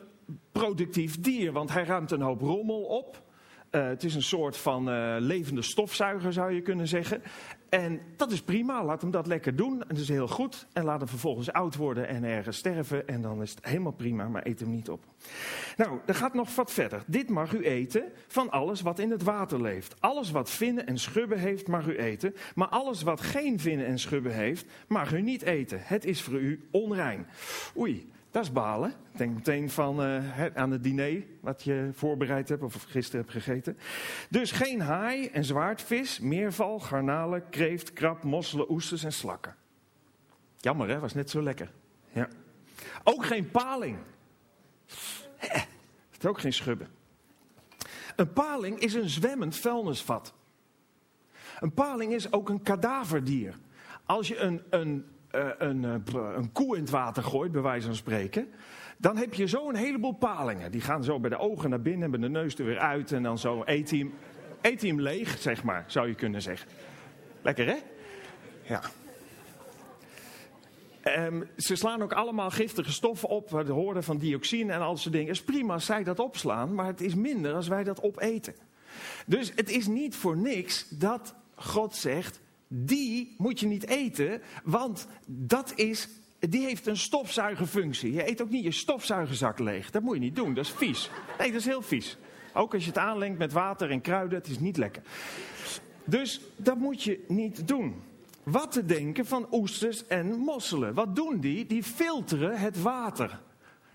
productief 0.53 1.21
dier, 1.21 1.53
want 1.53 1.73
hij 1.73 1.85
ruimt 1.85 2.11
een 2.11 2.21
hoop 2.21 2.41
rommel 2.41 2.83
op. 2.83 3.23
Uh, 3.71 3.87
het 3.87 4.05
is 4.05 4.15
een 4.15 4.23
soort 4.23 4.57
van 4.57 4.89
uh, 4.89 5.17
levende 5.19 5.63
stofzuiger, 5.63 6.33
zou 6.33 6.53
je 6.53 6.61
kunnen 6.61 6.89
zeggen. 6.89 7.23
En 7.75 8.01
dat 8.17 8.33
is 8.33 8.43
prima, 8.43 8.85
laat 8.85 9.01
hem 9.01 9.11
dat 9.11 9.27
lekker 9.27 9.57
doen. 9.57 9.81
En 9.81 9.89
dat 9.89 9.99
is 9.99 10.09
heel 10.09 10.29
goed. 10.29 10.67
En 10.73 10.85
laat 10.85 10.99
hem 10.99 11.09
vervolgens 11.09 11.53
oud 11.53 11.77
worden 11.77 12.09
en 12.09 12.25
ergens 12.25 12.57
sterven. 12.57 13.09
En 13.09 13.23
dan 13.23 13.43
is 13.43 13.51
het 13.51 13.65
helemaal 13.65 13.93
prima, 13.93 14.29
maar 14.29 14.47
eet 14.47 14.61
hem 14.61 14.71
niet 14.71 14.91
op. 14.91 15.05
Nou, 15.77 15.99
er 16.07 16.15
gaat 16.15 16.35
nog 16.35 16.55
wat 16.55 16.73
verder. 16.73 17.03
Dit 17.07 17.29
mag 17.29 17.53
u 17.53 17.65
eten 17.65 18.05
van 18.29 18.51
alles 18.51 18.81
wat 18.81 18.99
in 18.99 19.11
het 19.11 19.23
water 19.23 19.63
leeft. 19.63 20.01
Alles 20.01 20.31
wat 20.31 20.51
vinnen 20.51 20.87
en 20.87 20.99
schubben 20.99 21.39
heeft, 21.39 21.69
mag 21.69 21.87
u 21.87 21.97
eten. 21.97 22.35
Maar 22.55 22.69
alles 22.69 23.03
wat 23.03 23.21
geen 23.21 23.61
vinnen 23.61 23.87
en 23.87 23.99
schubben 23.99 24.35
heeft, 24.35 24.67
mag 24.89 25.13
u 25.13 25.23
niet 25.23 25.43
eten. 25.43 25.81
Het 25.83 26.05
is 26.05 26.23
voor 26.23 26.41
u 26.41 26.69
onrein. 26.71 27.27
Oei, 27.77 28.13
dat 28.35 28.43
is 28.43 28.53
balen. 28.53 28.93
Denk 29.13 29.35
meteen 29.35 29.71
van, 29.71 30.07
uh, 30.07 30.47
aan 30.55 30.71
het 30.71 30.83
diner 30.83 31.25
wat 31.41 31.63
je 31.63 31.91
voorbereid 31.93 32.49
hebt 32.49 32.63
of 32.63 32.83
gisteren 32.89 33.21
hebt 33.21 33.33
gegeten. 33.33 33.79
Dus 34.31 34.53
geen 34.53 34.81
haai 34.81 35.27
en 35.27 35.45
zwaardvis, 35.45 36.21
meerval, 36.21 36.79
garnalen, 36.81 37.49
kreeft, 37.51 37.93
krab, 37.93 38.23
mosselen, 38.23 38.71
oesters 38.71 39.05
en 39.05 39.13
slakken. 39.13 39.57
Jammer 40.57 40.89
hè, 40.89 40.99
was 40.99 41.15
net 41.15 41.31
zo 41.31 41.43
lekker. 41.43 41.73
Ja. 42.13 42.29
Ook 43.05 43.27
geen 43.27 43.51
paling. 43.51 43.99
Het 45.37 46.19
is 46.19 46.27
ook 46.27 46.41
geen 46.41 46.53
schubben. 46.53 46.89
Een 48.17 48.33
paling 48.33 48.79
is 48.79 48.95
een 48.95 49.09
zwemmend 49.09 49.57
vuilnisvat. 49.57 50.35
Een 51.61 51.73
paling 51.73 52.13
is 52.13 52.33
ook 52.33 52.49
een 52.49 52.63
kadaverdier. 52.63 53.59
Als 54.05 54.29
je 54.29 54.37
een, 54.37 54.63
een 54.71 55.05
een, 55.59 55.83
uh, 55.83 55.95
een 56.37 56.53
koe 56.53 56.77
in 56.77 56.83
het 56.83 56.91
water 56.91 57.23
gooit, 57.23 57.53
bij 57.53 57.63
wijze 57.63 57.87
van 57.87 57.97
spreken, 57.97 58.49
dan 58.97 59.17
heb 59.17 59.35
je 59.35 59.47
zo 59.47 59.69
een 59.69 59.75
heleboel 59.75 60.13
palingen. 60.13 60.71
Die 60.71 60.81
gaan 60.81 61.05
zo 61.05 61.21
bij 61.21 61.31
de 61.31 61.39
ogen 61.39 61.71
naar 61.71 61.81
binnen, 61.81 62.11
bij 62.11 62.21
de 62.21 62.29
neus 62.29 62.59
er 62.59 62.65
weer 62.65 62.79
uit 62.79 63.13
en 63.13 63.23
dan 63.23 63.39
zo 63.39 63.63
eet 63.65 63.91
hij 64.61 64.89
hem, 64.89 65.01
leeg, 65.01 65.39
zeg 65.39 65.63
maar, 65.63 65.85
zou 65.87 66.09
je 66.09 66.15
kunnen 66.15 66.43
zeggen. 66.43 66.69
Lekker 67.43 67.67
hè? 67.67 67.77
Ja. 68.63 68.81
Um, 71.27 71.49
ze 71.57 71.77
slaan 71.77 72.03
ook 72.03 72.13
allemaal 72.13 72.51
giftige 72.51 72.93
stoffen 72.93 73.29
op, 73.29 73.49
de 73.67 73.73
hoorden 73.73 74.05
van 74.05 74.19
dioxine 74.19 74.73
en 74.73 74.81
al 74.81 74.97
soort 74.97 75.13
dingen. 75.13 75.29
Het 75.29 75.37
is 75.37 75.45
prima 75.45 75.73
als 75.73 75.87
zij 75.87 76.05
dat 76.05 76.19
opslaan, 76.19 76.75
maar 76.75 76.87
het 76.87 77.01
is 77.01 77.15
minder 77.15 77.55
als 77.55 77.69
wij 77.69 77.85
dat 77.85 78.03
opeten. 78.03 78.55
Dus 79.27 79.53
het 79.55 79.71
is 79.71 79.87
niet 79.87 80.17
voor 80.17 80.37
niks 80.37 80.89
dat 80.89 81.35
God 81.55 81.95
zegt, 81.95 82.41
die 82.69 83.35
moet 83.39 83.61
je 83.61 83.67
niet 83.67 83.87
eten, 83.87 84.43
want 84.65 85.07
dat 85.27 85.73
is, 85.77 86.09
die 86.39 86.65
heeft 86.65 86.87
een 86.87 86.97
stofzuigerfunctie. 86.97 88.13
Je 88.13 88.29
eet 88.29 88.43
ook 88.43 88.51
niet 88.51 88.65
je 88.65 88.73
stofzuigerzak 88.73 89.59
leeg. 89.59 89.91
Dat 89.91 90.03
moet 90.03 90.15
je 90.15 90.21
niet 90.21 90.37
doen, 90.37 90.55
dat 90.55 90.65
is 90.65 90.71
vies. 90.71 91.11
Nee, 91.39 91.51
dat 91.51 91.61
is 91.61 91.67
heel 91.67 91.83
vies. 91.83 92.19
Ook 92.55 92.75
als 92.75 92.83
je 92.83 92.89
het 92.89 92.99
aanlengt 92.99 93.39
met 93.39 93.53
water 93.53 93.91
en 93.91 94.01
kruiden, 94.01 94.39
het 94.39 94.49
is 94.49 94.59
niet 94.59 94.77
lekker. 94.77 95.03
Dus 96.05 96.41
dat 96.57 96.79
moet 96.79 97.03
je 97.03 97.25
niet 97.29 97.69
doen. 97.69 98.03
Wat 98.43 98.73
te 98.73 98.85
denken 98.85 99.27
van 99.27 99.47
oesters 99.51 100.07
en 100.07 100.37
mosselen? 100.37 100.95
Wat 100.95 101.17
doen 101.17 101.41
die? 101.41 101.67
Die 101.67 101.83
filteren 101.83 102.59
het 102.59 102.83
water. 102.83 103.41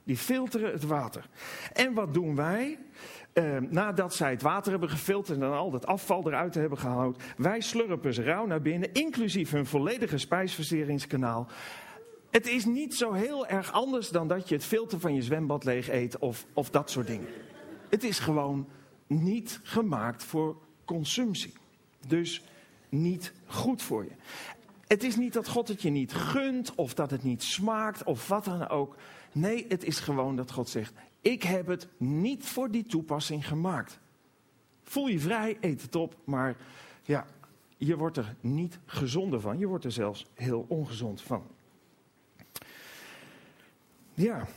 Die 0.10 0.18
filteren 0.18 0.72
het 0.72 0.84
water. 0.84 1.30
En 1.74 1.94
wat 1.94 2.14
doen 2.14 2.36
wij? 2.36 2.78
Uh, 3.34 3.58
nadat 3.58 4.16
zij 4.16 4.32
het 4.32 4.42
water 4.42 4.72
hebben 4.72 4.90
gefilterd 4.90 5.42
en 5.42 5.54
al 5.54 5.72
dat 5.72 5.86
afval 5.86 6.28
eruit 6.28 6.56
hebben 6.56 6.78
gehaald. 6.78 7.24
Wij 7.38 7.62
slurpen 7.62 8.14
ze 8.14 8.24
rauw 8.24 8.46
naar 8.46 8.62
binnen, 8.62 8.94
inclusief 8.94 9.52
hun 9.52 9.66
volledige 9.66 10.18
spijsverteringskanaal. 10.18 11.48
Het 12.30 12.48
is 12.48 12.66
niet 12.66 12.96
zo 12.96 13.12
heel 13.12 13.48
erg 13.48 13.72
anders 13.72 14.10
dan 14.10 14.28
dat 14.28 14.50
je 14.50 14.56
het 14.56 14.66
filter 14.66 15.00
van 15.00 15.14
je 15.14 15.22
zwembad 15.22 15.64
leeg 15.64 15.90
eet 15.90 16.18
of, 16.18 16.46
of 16.54 16.70
dat 16.70 16.90
soort 16.90 17.08
dingen. 17.08 17.28
Het 17.90 18.04
is 18.04 18.20
gewoon 18.20 18.68
niet 19.08 19.60
gemaakt 19.64 20.24
voor 20.24 20.58
consumptie. 20.86 21.54
Dus 22.08 22.44
niet 22.90 23.34
goed 23.46 23.82
voor 23.82 24.04
je. 24.04 24.12
Het 24.88 25.04
is 25.04 25.16
niet 25.16 25.34
dat 25.34 25.48
God 25.48 25.68
het 25.68 25.82
je 25.82 25.90
niet 25.90 26.14
gunt 26.14 26.76
of 26.76 26.94
dat 26.94 27.12
het 27.12 27.24
niet 27.24 27.44
smaakt 27.44 28.04
of 28.04 28.28
wat 28.28 28.46
dan 28.46 28.70
ook. 28.70 28.96
Nee, 29.32 29.66
het 29.68 29.84
is 29.84 30.00
gewoon 30.00 30.36
dat 30.36 30.52
God 30.52 30.70
zegt: 30.70 30.94
Ik 31.22 31.44
heb 31.44 31.68
het 31.68 31.88
niet 31.98 32.46
voor 32.46 32.72
die 32.72 32.86
toepassing 32.86 33.48
gemaakt. 33.48 34.00
Voel 34.84 35.08
je 35.08 35.20
vrij, 35.20 35.58
eet 35.62 35.82
het 35.82 35.96
op, 35.96 36.16
maar 36.24 36.56
ja, 37.04 37.26
je 37.78 37.98
wordt 37.98 38.18
er 38.18 38.36
niet 38.42 38.80
gezonder 38.86 39.42
van. 39.42 39.58
Je 39.60 39.68
wordt 39.68 39.86
er 39.86 39.92
zelfs 39.92 40.26
heel 40.34 40.66
ongezond 40.68 41.22
van. 41.22 41.44
Ja, 44.14 44.48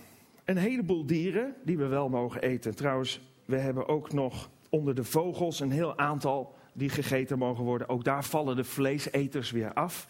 een 0.44 0.56
heleboel 0.56 1.06
dieren 1.06 1.54
die 1.64 1.76
we 1.76 1.86
wel 1.86 2.08
mogen 2.08 2.42
eten. 2.42 2.74
Trouwens, 2.74 3.20
we 3.44 3.56
hebben 3.56 3.88
ook 3.88 4.12
nog 4.12 4.50
onder 4.68 4.94
de 4.94 5.04
vogels 5.04 5.60
een 5.60 5.70
heel 5.70 5.98
aantal 5.98 6.54
die 6.72 6.88
gegeten 6.88 7.38
mogen 7.38 7.64
worden. 7.64 7.88
Ook 7.88 8.04
daar 8.04 8.24
vallen 8.24 8.56
de 8.56 8.64
vleeseters 8.64 9.50
weer 9.50 9.72
af. 9.72 10.06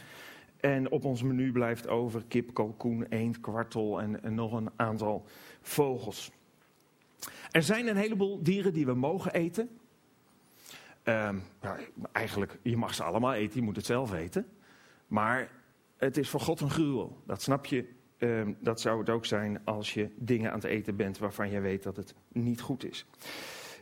En 0.63 0.91
op 0.91 1.05
ons 1.05 1.23
menu 1.23 1.53
blijft 1.53 1.89
over 1.89 2.25
kip, 2.29 2.55
kalkoen, 2.55 3.07
eend, 3.09 3.41
kwartel 3.41 4.01
en, 4.01 4.35
nog 4.35 4.53
een 4.53 4.71
aantal 4.77 5.25
vogels. 5.61 6.31
Er 7.51 7.63
zijn 7.63 7.87
een 7.87 7.97
heleboel 7.97 8.43
dieren 8.43 8.73
die 8.73 8.87
we 8.87 8.95
mogen 8.95 9.33
eten. 9.33 9.71
Uh, 11.05 11.35
ja, 11.61 11.77
eigenlijk, 12.13 12.59
je 12.63 12.77
mag 12.77 12.95
ze 12.95 13.03
allemaal 13.03 13.33
eten, 13.33 13.59
je 13.59 13.65
moet 13.65 13.77
het 13.77 13.87
zelf 13.87 14.13
eten. 14.13 14.47
Maar 15.07 15.51
het 15.97 16.17
is 16.17 16.29
voor 16.29 16.41
God 16.41 16.61
een 16.61 16.71
gruwel. 16.71 17.23
Dat 17.27 17.43
snap 17.43 17.67
je 17.67 17.89
ehm, 18.19 18.53
dat 18.59 18.81
zou 18.81 18.99
het 18.99 19.11
ook 19.11 19.27
zijn 19.27 19.65
als 19.65 19.95
je 19.95 20.11
dingen 20.17 20.51
aan 20.51 20.59
het 20.59 20.69
eten 20.69 20.97
bent 20.97 21.19
waarvan 21.19 21.51
je 21.51 21.61
weet 21.61 21.83
dat 21.83 21.97
het 21.97 22.15
niet 22.33 22.61
goed 22.61 22.85
is. 22.85 23.07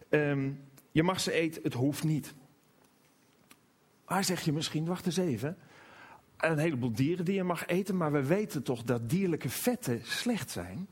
Ehm, 0.08 0.50
je 0.90 1.02
mag 1.02 1.20
ze 1.20 1.32
eten, 1.32 1.62
het 1.62 1.74
hoeft 1.74 2.04
niet. 2.04 2.34
Maar 4.06 4.24
zeg 4.24 4.40
je 4.40 4.52
misschien, 4.52 4.84
wacht 4.84 5.06
eens 5.06 5.16
even. 5.16 5.56
Een 6.40 6.58
heleboel 6.58 6.92
dieren 6.92 7.24
die 7.24 7.34
je 7.34 7.44
mag 7.44 7.66
eten, 7.66 7.96
maar 7.96 8.12
we 8.12 8.26
weten 8.26 8.62
toch 8.62 8.82
dat 8.82 9.10
dierlijke 9.10 9.48
vetten 9.48 10.00
slecht 10.04 10.50
zijn? 10.50 10.88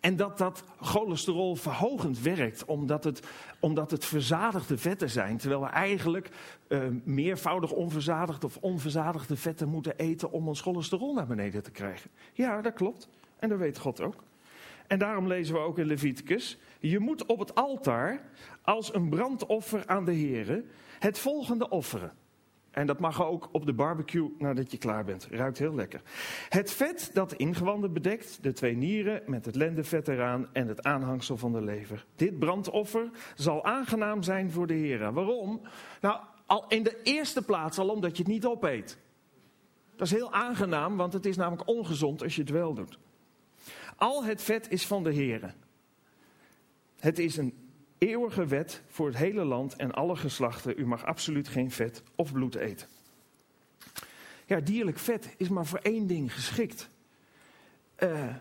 En 0.00 0.16
dat 0.16 0.38
dat 0.38 0.64
cholesterol 0.80 1.54
verhogend 1.54 2.20
werkt, 2.20 2.64
omdat 2.64 3.04
het, 3.04 3.26
omdat 3.58 3.90
het 3.90 4.04
verzadigde 4.04 4.78
vetten 4.78 5.10
zijn. 5.10 5.36
Terwijl 5.36 5.60
we 5.60 5.66
eigenlijk 5.66 6.30
uh, 6.68 6.82
meervoudig 7.04 7.70
onverzadigde 7.70 8.46
of 8.46 8.56
onverzadigde 8.56 9.36
vetten 9.36 9.68
moeten 9.68 9.96
eten 9.96 10.32
om 10.32 10.48
ons 10.48 10.60
cholesterol 10.60 11.14
naar 11.14 11.26
beneden 11.26 11.62
te 11.62 11.70
krijgen. 11.70 12.10
Ja, 12.32 12.60
dat 12.60 12.74
klopt. 12.74 13.08
En 13.38 13.48
dat 13.48 13.58
weet 13.58 13.78
God 13.78 14.00
ook. 14.00 14.22
En 14.86 14.98
daarom 14.98 15.26
lezen 15.26 15.54
we 15.54 15.60
ook 15.60 15.78
in 15.78 15.86
Leviticus: 15.86 16.58
Je 16.78 16.98
moet 16.98 17.26
op 17.26 17.38
het 17.38 17.54
altaar 17.54 18.22
als 18.62 18.94
een 18.94 19.08
brandoffer 19.08 19.86
aan 19.86 20.04
de 20.04 20.16
Here 20.16 20.64
het 20.98 21.18
volgende 21.18 21.68
offeren. 21.68 22.12
En 22.70 22.86
dat 22.86 22.98
mag 22.98 23.24
ook 23.24 23.48
op 23.52 23.66
de 23.66 23.72
barbecue 23.72 24.34
nadat 24.38 24.70
je 24.70 24.78
klaar 24.78 25.04
bent. 25.04 25.28
Ruikt 25.30 25.58
heel 25.58 25.74
lekker. 25.74 26.02
Het 26.48 26.72
vet 26.72 27.10
dat 27.12 27.30
de 27.30 27.36
ingewanden 27.36 27.92
bedekt, 27.92 28.42
de 28.42 28.52
twee 28.52 28.76
nieren 28.76 29.22
met 29.26 29.44
het 29.44 29.54
lendevet 29.54 30.08
eraan 30.08 30.48
en 30.52 30.68
het 30.68 30.82
aanhangsel 30.82 31.36
van 31.36 31.52
de 31.52 31.62
lever. 31.62 32.06
Dit 32.16 32.38
brandoffer 32.38 33.10
zal 33.34 33.64
aangenaam 33.64 34.22
zijn 34.22 34.50
voor 34.50 34.66
de 34.66 34.74
heren. 34.74 35.12
Waarom? 35.12 35.60
Nou, 36.00 36.20
al 36.46 36.64
in 36.68 36.82
de 36.82 37.02
eerste 37.02 37.42
plaats 37.42 37.78
al 37.78 37.88
omdat 37.88 38.16
je 38.16 38.22
het 38.22 38.32
niet 38.32 38.46
opeet. 38.46 38.98
Dat 39.96 40.06
is 40.06 40.14
heel 40.14 40.32
aangenaam, 40.32 40.96
want 40.96 41.12
het 41.12 41.26
is 41.26 41.36
namelijk 41.36 41.68
ongezond 41.68 42.22
als 42.22 42.34
je 42.34 42.40
het 42.40 42.50
wel 42.50 42.74
doet. 42.74 42.98
Al 43.96 44.24
het 44.24 44.42
vet 44.42 44.70
is 44.70 44.86
van 44.86 45.02
de 45.02 45.12
heren. 45.12 45.54
Het 46.98 47.18
is 47.18 47.36
een 47.36 47.69
eeuwige 48.00 48.46
wet 48.46 48.82
voor 48.88 49.06
het 49.06 49.16
hele 49.16 49.44
land 49.44 49.76
en 49.76 49.92
alle 49.92 50.16
geslachten. 50.16 50.74
U 50.80 50.86
mag 50.86 51.04
absoluut 51.04 51.48
geen 51.48 51.70
vet 51.70 52.02
of 52.14 52.32
bloed 52.32 52.54
eten. 52.54 52.88
Ja, 54.46 54.60
dierlijk 54.60 54.98
vet 54.98 55.34
is 55.36 55.48
maar 55.48 55.66
voor 55.66 55.78
één 55.78 56.06
ding 56.06 56.34
geschikt. 56.34 56.88
Uh, 57.98 58.34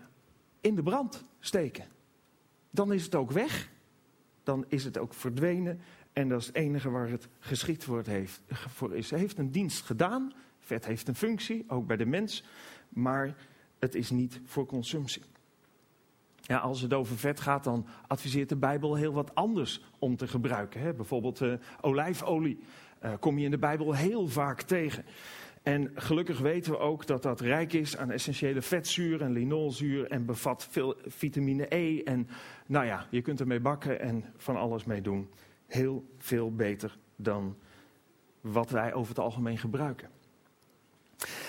in 0.62 0.76
de 0.76 0.84
brand 0.84 1.24
steken. 1.40 1.86
Dan 2.72 2.94
is 2.94 3.04
het 3.04 3.16
ook 3.16 3.32
weg. 3.32 3.70
Dan 4.44 4.66
is 4.68 4.84
het 4.84 4.98
ook 4.98 5.14
verdwenen. 5.14 5.82
En 6.14 6.30
dat 6.30 6.40
is 6.40 6.48
het 6.48 6.56
enige 6.56 6.90
waar 6.90 7.10
het 7.10 7.28
geschikt 7.40 7.84
voor, 7.84 7.98
het 7.98 8.08
heeft, 8.08 8.42
voor 8.50 8.96
is. 8.96 9.10
Het 9.10 9.20
heeft 9.20 9.38
een 9.38 9.52
dienst 9.52 9.86
gedaan. 9.86 10.34
Vet 10.60 10.86
heeft 10.86 11.08
een 11.08 11.16
functie, 11.16 11.66
ook 11.68 11.88
bij 11.88 11.98
de 11.98 12.06
mens. 12.06 12.44
Maar 12.90 13.36
het 13.80 13.96
is 13.96 14.10
niet 14.10 14.42
voor 14.46 14.66
consumptie. 14.66 15.24
Ja, 16.50 16.58
als 16.58 16.82
het 16.82 16.94
over 16.94 17.18
vet 17.18 17.40
gaat, 17.40 17.64
dan 17.64 17.86
adviseert 18.08 18.50
de 18.50 18.56
Bijbel 18.56 18.96
heel 18.96 19.14
wat 19.14 19.36
anders 19.36 19.82
om 20.00 20.16
te 20.16 20.28
gebruiken. 20.28 20.82
Hè? 20.82 20.94
Bijvoorbeeld 20.94 21.42
uh, 21.42 21.54
olijfolie 21.82 22.60
uh, 23.04 23.14
kom 23.20 23.38
je 23.38 23.46
in 23.46 23.52
de 23.52 23.58
Bijbel 23.58 23.96
heel 23.96 24.28
vaak 24.28 24.62
tegen. 24.62 25.06
En 25.64 25.92
gelukkig 25.96 26.40
weten 26.40 26.72
we 26.72 26.78
ook 26.78 27.08
dat 27.08 27.24
dat 27.24 27.40
rijk 27.40 27.74
is 27.74 27.98
aan 27.98 28.12
essentiële 28.12 28.62
vetzuur 28.62 29.22
en 29.22 29.32
linolzuur 29.32 30.12
en 30.12 30.26
bevat 30.26 30.68
veel 30.70 30.96
vitamine 31.06 31.76
E. 31.76 32.04
En 32.04 32.28
nou 32.66 32.86
ja, 32.86 33.06
je 33.10 33.22
kunt 33.22 33.40
ermee 33.40 33.60
bakken 33.60 34.00
en 34.00 34.26
van 34.38 34.58
alles 34.58 34.84
mee 34.84 35.02
doen. 35.02 35.30
Heel 35.68 36.06
veel 36.18 36.56
beter 36.56 36.98
dan 37.16 37.58
wat 38.42 38.70
wij 38.70 38.94
over 38.94 39.10
het 39.10 39.24
algemeen 39.24 39.58
gebruiken. 39.58 40.10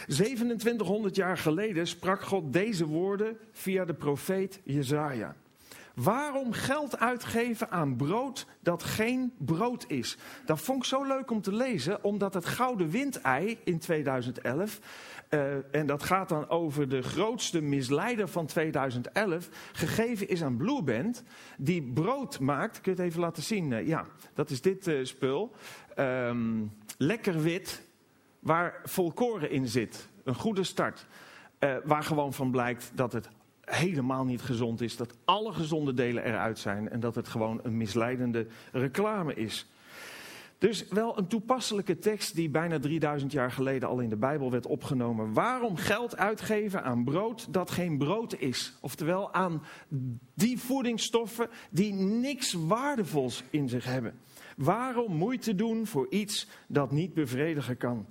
2700 0.06 1.16
jaar 1.16 1.38
geleden 1.38 1.87
sprak 1.87 2.22
God 2.22 2.52
deze 2.52 2.87
woorden 2.87 3.38
via 3.52 3.85
de 3.85 3.94
profeet 3.94 4.61
Jezaja. 4.64 5.37
Waarom 5.94 6.52
geld 6.52 6.98
uitgeven 6.98 7.70
aan 7.70 7.96
brood 7.96 8.46
dat 8.61 8.83
geen 8.83 9.33
brood 9.38 9.85
is? 9.88 10.16
Dat 10.44 10.61
vond 10.61 10.78
ik 10.78 10.88
zo 10.88 11.04
leuk 11.04 11.30
om 11.30 11.40
te 11.40 11.54
lezen, 11.54 12.04
omdat 12.04 12.35
het 12.35 12.46
Gouden 12.46 12.90
Windei 12.90 13.59
in 13.64 13.78
2011, 13.78 14.80
uh, 15.30 15.56
eh, 15.56 15.64
en 15.70 15.87
dat 15.87 16.02
gaat 16.02 16.28
dan 16.28 16.48
over 16.48 16.88
de 16.88 17.02
grootste 17.02 17.61
misleider 17.61 18.28
van 18.28 18.46
2011, 18.46 19.48
gegeven 19.72 20.28
is 20.28 20.42
aan 20.42 20.56
Blue 20.56 20.83
Band, 20.83 21.22
die 21.59 21.83
brood 21.83 22.40
maakt. 22.40 22.80
Kun 22.80 22.92
je 22.92 22.98
het 22.98 23.09
even 23.09 23.20
laten 23.20 23.42
zien? 23.42 23.70
Uh, 23.70 23.87
ja, 23.87 24.04
dat 24.35 24.50
is 24.50 24.61
dit 24.61 24.87
uh, 24.87 25.04
spul. 25.04 25.54
Um, 25.98 26.72
lekker 26.98 27.42
wit, 27.42 27.83
waar 28.40 28.81
volkoren 28.85 29.50
in 29.50 29.68
zit. 29.68 30.09
Een 30.24 30.35
goede 30.35 30.64
start. 30.64 31.07
Uh, 31.59 31.76
waar 31.85 32.03
gewoon 32.03 32.33
van 32.33 32.50
blijkt 32.50 32.90
dat 32.94 33.12
het 33.12 33.29
helemaal 33.61 34.24
niet 34.24 34.42
gezond 34.42 34.81
is. 34.81 34.96
Dat 34.96 35.14
alle 35.24 35.53
gezonde 35.53 35.94
delen 35.94 36.24
eruit 36.24 36.59
zijn. 36.59 36.88
En 36.88 37.00
dat 37.00 37.14
het 37.14 37.29
gewoon 37.29 37.61
een 37.62 37.76
misleidende 37.76 38.46
reclame 38.72 39.35
is. 39.35 39.66
Dus 40.61 40.88
wel 40.88 41.18
een 41.18 41.26
toepasselijke 41.26 41.98
tekst 41.98 42.35
die 42.35 42.50
bijna 42.50 42.79
3000 42.79 43.33
jaar 43.33 43.53
geleden 43.53 43.88
al 43.88 44.00
in 44.00 44.09
de 44.09 44.16
Bijbel 44.16 44.50
werd 44.50 44.66
opgenomen. 44.66 45.33
Waarom 45.33 45.76
geld 45.76 46.16
uitgeven 46.16 46.83
aan 46.83 47.05
brood 47.05 47.53
dat 47.53 47.70
geen 47.70 47.98
brood 47.98 48.35
is? 48.38 48.74
Oftewel 48.81 49.33
aan 49.33 49.62
die 50.35 50.59
voedingsstoffen 50.59 51.48
die 51.70 51.92
niks 51.92 52.53
waardevols 52.53 53.42
in 53.50 53.68
zich 53.68 53.85
hebben. 53.85 54.14
Waarom 54.57 55.12
moeite 55.12 55.55
doen 55.55 55.87
voor 55.87 56.07
iets 56.11 56.48
dat 56.68 56.90
niet 56.90 57.14
bevredigen 57.14 57.76
kan? 57.76 58.07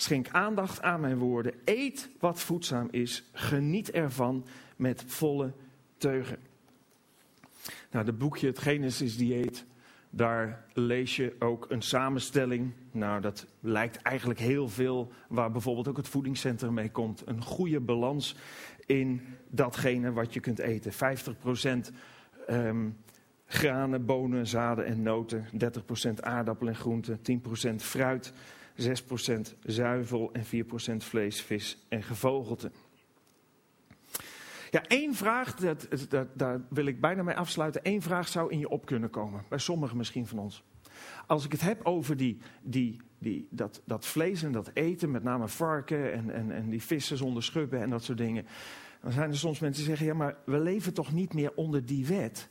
Schenk 0.00 0.28
aandacht 0.28 0.82
aan 0.82 1.00
mijn 1.00 1.18
woorden. 1.18 1.54
Eet 1.64 2.08
wat 2.18 2.40
voedzaam 2.40 2.88
is. 2.90 3.24
Geniet 3.32 3.90
ervan 3.90 4.46
met 4.76 5.04
volle 5.06 5.52
teugen. 5.96 6.38
Nou, 7.90 8.06
het 8.06 8.18
boekje 8.18 8.46
Het 8.46 8.58
Genesis 8.58 9.16
Dieet, 9.16 9.64
daar 10.10 10.64
lees 10.72 11.16
je 11.16 11.36
ook 11.38 11.66
een 11.68 11.82
samenstelling. 11.82 12.72
Nou, 12.90 13.20
dat 13.20 13.46
lijkt 13.60 13.96
eigenlijk 13.96 14.40
heel 14.40 14.68
veel 14.68 15.12
waar 15.28 15.50
bijvoorbeeld 15.50 15.88
ook 15.88 15.96
het 15.96 16.08
voedingscentrum 16.08 16.74
mee 16.74 16.90
komt. 16.90 17.22
Een 17.24 17.42
goede 17.42 17.80
balans 17.80 18.36
in 18.86 19.20
datgene 19.48 20.12
wat 20.12 20.34
je 20.34 20.40
kunt 20.40 20.58
eten. 20.58 20.92
50% 20.92 20.96
um, 20.96 21.84
ehm, 22.46 22.88
granen, 23.46 24.04
bonen, 24.04 24.46
zaden 24.46 24.84
en 24.84 25.02
noten. 25.02 25.44
30% 26.08 26.20
aardappelen 26.20 26.72
en 26.72 26.80
groenten. 26.80 27.20
10% 27.22 27.74
fruit. 27.76 28.32
6% 28.76 29.56
zuivel 29.62 30.32
en 30.32 30.44
4% 30.44 30.96
vlees, 30.96 31.42
vis 31.42 31.86
en 31.88 32.02
gevogelte. 32.02 32.70
Ja, 34.70 34.84
één 34.86 35.14
vraag, 35.14 35.54
dat, 35.54 35.88
dat, 36.08 36.26
daar 36.34 36.60
wil 36.68 36.86
ik 36.86 37.00
bijna 37.00 37.22
mee 37.22 37.36
afsluiten. 37.36 37.80
Eén 37.84 38.02
vraag 38.02 38.28
zou 38.28 38.50
in 38.50 38.58
je 38.58 38.68
op 38.68 38.86
kunnen 38.86 39.10
komen, 39.10 39.44
bij 39.48 39.58
sommigen 39.58 39.96
misschien 39.96 40.26
van 40.26 40.38
ons. 40.38 40.64
Als 41.26 41.44
ik 41.44 41.52
het 41.52 41.60
heb 41.60 41.84
over 41.84 42.16
die, 42.16 42.38
die, 42.62 43.00
die, 43.18 43.46
dat, 43.50 43.82
dat 43.84 44.06
vlees 44.06 44.42
en 44.42 44.52
dat 44.52 44.70
eten, 44.74 45.10
met 45.10 45.22
name 45.22 45.48
varken 45.48 46.12
en, 46.12 46.30
en, 46.30 46.50
en 46.50 46.70
die 46.70 46.82
vissen 46.82 47.16
zonder 47.16 47.42
schubben 47.42 47.80
en 47.80 47.90
dat 47.90 48.04
soort 48.04 48.18
dingen. 48.18 48.46
Dan 49.02 49.12
zijn 49.12 49.30
er 49.30 49.38
soms 49.38 49.58
mensen 49.58 49.84
die 49.84 49.90
zeggen, 49.90 50.06
ja 50.06 50.14
maar 50.14 50.36
we 50.44 50.58
leven 50.58 50.94
toch 50.94 51.12
niet 51.12 51.34
meer 51.34 51.52
onder 51.54 51.86
die 51.86 52.06
wet. 52.06 52.48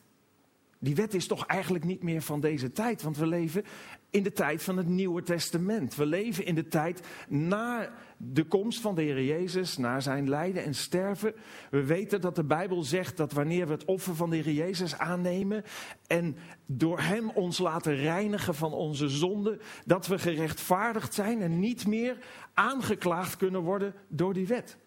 Die 0.79 0.95
wet 0.95 1.13
is 1.13 1.27
toch 1.27 1.45
eigenlijk 1.45 1.83
niet 1.83 2.03
meer 2.03 2.21
van 2.21 2.39
deze 2.39 2.71
tijd, 2.71 3.01
want 3.01 3.17
we 3.17 3.27
leven 3.27 3.63
in 4.09 4.23
de 4.23 4.31
tijd 4.31 4.63
van 4.63 4.77
het 4.77 4.87
Nieuwe 4.87 5.23
Testament. 5.23 5.95
We 5.95 6.05
leven 6.05 6.45
in 6.45 6.55
de 6.55 6.67
tijd 6.67 7.01
na 7.27 7.91
de 8.17 8.43
komst 8.43 8.81
van 8.81 8.95
de 8.95 9.01
Heer 9.01 9.23
Jezus, 9.23 9.77
na 9.77 9.99
zijn 9.99 10.29
lijden 10.29 10.63
en 10.63 10.75
sterven. 10.75 11.33
We 11.71 11.83
weten 11.83 12.21
dat 12.21 12.35
de 12.35 12.43
Bijbel 12.43 12.83
zegt 12.83 13.17
dat 13.17 13.31
wanneer 13.31 13.67
we 13.67 13.73
het 13.73 13.85
offer 13.85 14.15
van 14.15 14.29
de 14.29 14.35
Heer 14.35 14.53
Jezus 14.53 14.97
aannemen 14.97 15.63
en 16.07 16.35
door 16.65 16.99
Hem 16.99 17.29
ons 17.29 17.57
laten 17.57 17.95
reinigen 17.95 18.55
van 18.55 18.73
onze 18.73 19.09
zonden, 19.09 19.59
dat 19.85 20.07
we 20.07 20.19
gerechtvaardigd 20.19 21.13
zijn 21.13 21.41
en 21.41 21.59
niet 21.59 21.87
meer 21.87 22.17
aangeklaagd 22.53 23.37
kunnen 23.37 23.61
worden 23.61 23.93
door 24.07 24.33
die 24.33 24.47
wet. 24.47 24.77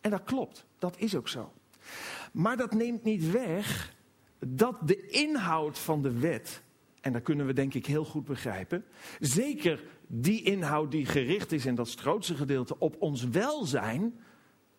En 0.00 0.10
dat 0.10 0.24
klopt, 0.24 0.66
dat 0.78 0.98
is 0.98 1.16
ook 1.16 1.28
zo. 1.28 1.52
Maar 2.32 2.56
dat 2.56 2.72
neemt 2.72 3.04
niet 3.04 3.30
weg 3.30 3.94
dat 4.38 4.76
de 4.84 5.06
inhoud 5.06 5.78
van 5.78 6.02
de 6.02 6.18
wet, 6.18 6.62
en 7.02 7.12
dat 7.12 7.22
kunnen 7.22 7.46
we 7.46 7.52
denk 7.52 7.74
ik 7.74 7.86
heel 7.86 8.04
goed 8.04 8.24
begrijpen, 8.24 8.84
zeker 9.20 9.84
die 10.06 10.42
inhoud 10.42 10.90
die 10.90 11.06
gericht 11.06 11.52
is, 11.52 11.66
en 11.66 11.74
dat 11.74 11.94
grootste 11.94 12.34
gedeelte, 12.34 12.78
op 12.78 12.96
ons 12.98 13.24
welzijn, 13.24 14.20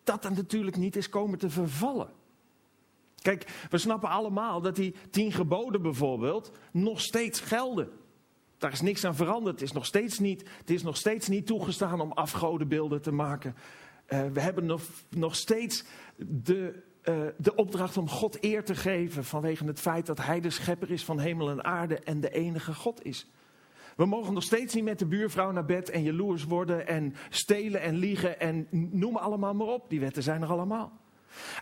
dat 0.04 0.22
dat 0.22 0.36
natuurlijk 0.36 0.76
niet 0.76 0.96
is 0.96 1.08
komen 1.08 1.38
te 1.38 1.50
vervallen. 1.50 2.12
Kijk, 3.22 3.66
we 3.70 3.78
snappen 3.78 4.08
allemaal 4.08 4.60
dat 4.60 4.76
die 4.76 4.94
tien 5.10 5.32
geboden 5.32 5.82
bijvoorbeeld 5.82 6.52
nog 6.72 7.00
steeds 7.00 7.40
gelden. 7.40 7.88
Daar 8.58 8.72
is 8.72 8.80
niks 8.80 9.04
aan 9.04 9.14
veranderd. 9.14 9.60
Het 9.60 9.68
is 9.68 9.74
nog 9.74 9.86
steeds 9.86 10.18
niet, 10.18 10.48
het 10.58 10.70
is 10.70 10.82
nog 10.82 10.96
steeds 10.96 11.28
niet 11.28 11.46
toegestaan 11.46 12.00
om 12.00 12.12
afgodenbeelden 12.12 13.02
te 13.02 13.12
maken. 13.12 13.54
Uh, 14.08 14.26
we 14.32 14.40
hebben 14.40 14.66
nog, 14.66 14.82
nog 15.10 15.34
steeds 15.36 15.84
de 16.16 16.82
uh, 17.04 17.26
de 17.36 17.54
opdracht 17.54 17.96
om 17.96 18.08
God 18.08 18.44
eer 18.44 18.64
te 18.64 18.74
geven 18.74 19.24
vanwege 19.24 19.64
het 19.64 19.80
feit 19.80 20.06
dat 20.06 20.18
Hij 20.18 20.40
de 20.40 20.50
schepper 20.50 20.90
is 20.90 21.04
van 21.04 21.18
hemel 21.18 21.50
en 21.50 21.64
aarde 21.64 21.98
en 21.98 22.20
de 22.20 22.30
enige 22.30 22.74
God 22.74 23.04
is. 23.04 23.30
We 23.96 24.06
mogen 24.06 24.34
nog 24.34 24.42
steeds 24.42 24.74
niet 24.74 24.84
met 24.84 24.98
de 24.98 25.06
buurvrouw 25.06 25.50
naar 25.50 25.64
bed 25.64 25.90
en 25.90 26.02
jaloers 26.02 26.44
worden 26.44 26.86
en 26.86 27.14
stelen 27.30 27.80
en 27.80 27.96
liegen 27.96 28.40
en 28.40 28.66
noem 28.70 29.16
allemaal 29.16 29.54
maar 29.54 29.66
op. 29.66 29.90
Die 29.90 30.00
wetten 30.00 30.22
zijn 30.22 30.42
er 30.42 30.48
allemaal. 30.48 31.00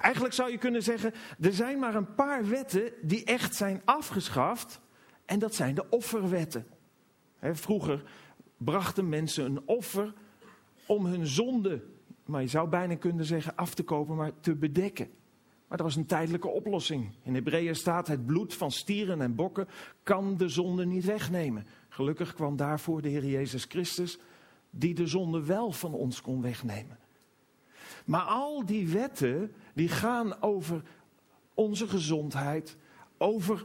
Eigenlijk 0.00 0.34
zou 0.34 0.50
je 0.50 0.58
kunnen 0.58 0.82
zeggen, 0.82 1.12
er 1.40 1.52
zijn 1.52 1.78
maar 1.78 1.94
een 1.94 2.14
paar 2.14 2.48
wetten 2.48 2.92
die 3.02 3.24
echt 3.24 3.54
zijn 3.54 3.82
afgeschaft. 3.84 4.80
En 5.24 5.38
dat 5.38 5.54
zijn 5.54 5.74
de 5.74 5.88
offerwetten. 5.88 6.66
vroeger 7.40 8.02
brachten 8.56 9.08
mensen 9.08 9.44
een 9.44 9.62
offer 9.64 10.12
om 10.86 11.06
hun 11.06 11.26
zonde, 11.26 11.84
maar 12.26 12.40
je 12.40 12.48
zou 12.48 12.68
bijna 12.68 12.96
kunnen 12.96 13.24
zeggen 13.24 13.56
af 13.56 13.74
te 13.74 13.82
kopen, 13.82 14.16
maar 14.16 14.32
te 14.40 14.54
bedekken. 14.54 15.10
Maar 15.72 15.80
dat 15.80 15.90
was 15.90 16.00
een 16.00 16.06
tijdelijke 16.06 16.48
oplossing. 16.48 17.10
In 17.22 17.34
Hebreeën 17.34 17.76
staat: 17.76 18.06
het 18.06 18.26
bloed 18.26 18.54
van 18.54 18.70
stieren 18.70 19.20
en 19.20 19.34
bokken 19.34 19.68
kan 20.02 20.36
de 20.36 20.48
zonde 20.48 20.86
niet 20.86 21.04
wegnemen. 21.04 21.66
Gelukkig 21.88 22.34
kwam 22.34 22.56
daarvoor 22.56 23.02
de 23.02 23.08
Heer 23.08 23.24
Jezus 23.24 23.64
Christus, 23.64 24.18
die 24.70 24.94
de 24.94 25.06
zonde 25.06 25.44
wel 25.44 25.72
van 25.72 25.92
ons 25.92 26.20
kon 26.20 26.42
wegnemen. 26.42 26.98
Maar 28.04 28.20
al 28.20 28.66
die 28.66 28.88
wetten 28.88 29.52
die 29.74 29.88
gaan 29.88 30.42
over 30.42 30.82
onze 31.54 31.88
gezondheid, 31.88 32.76
over 33.18 33.64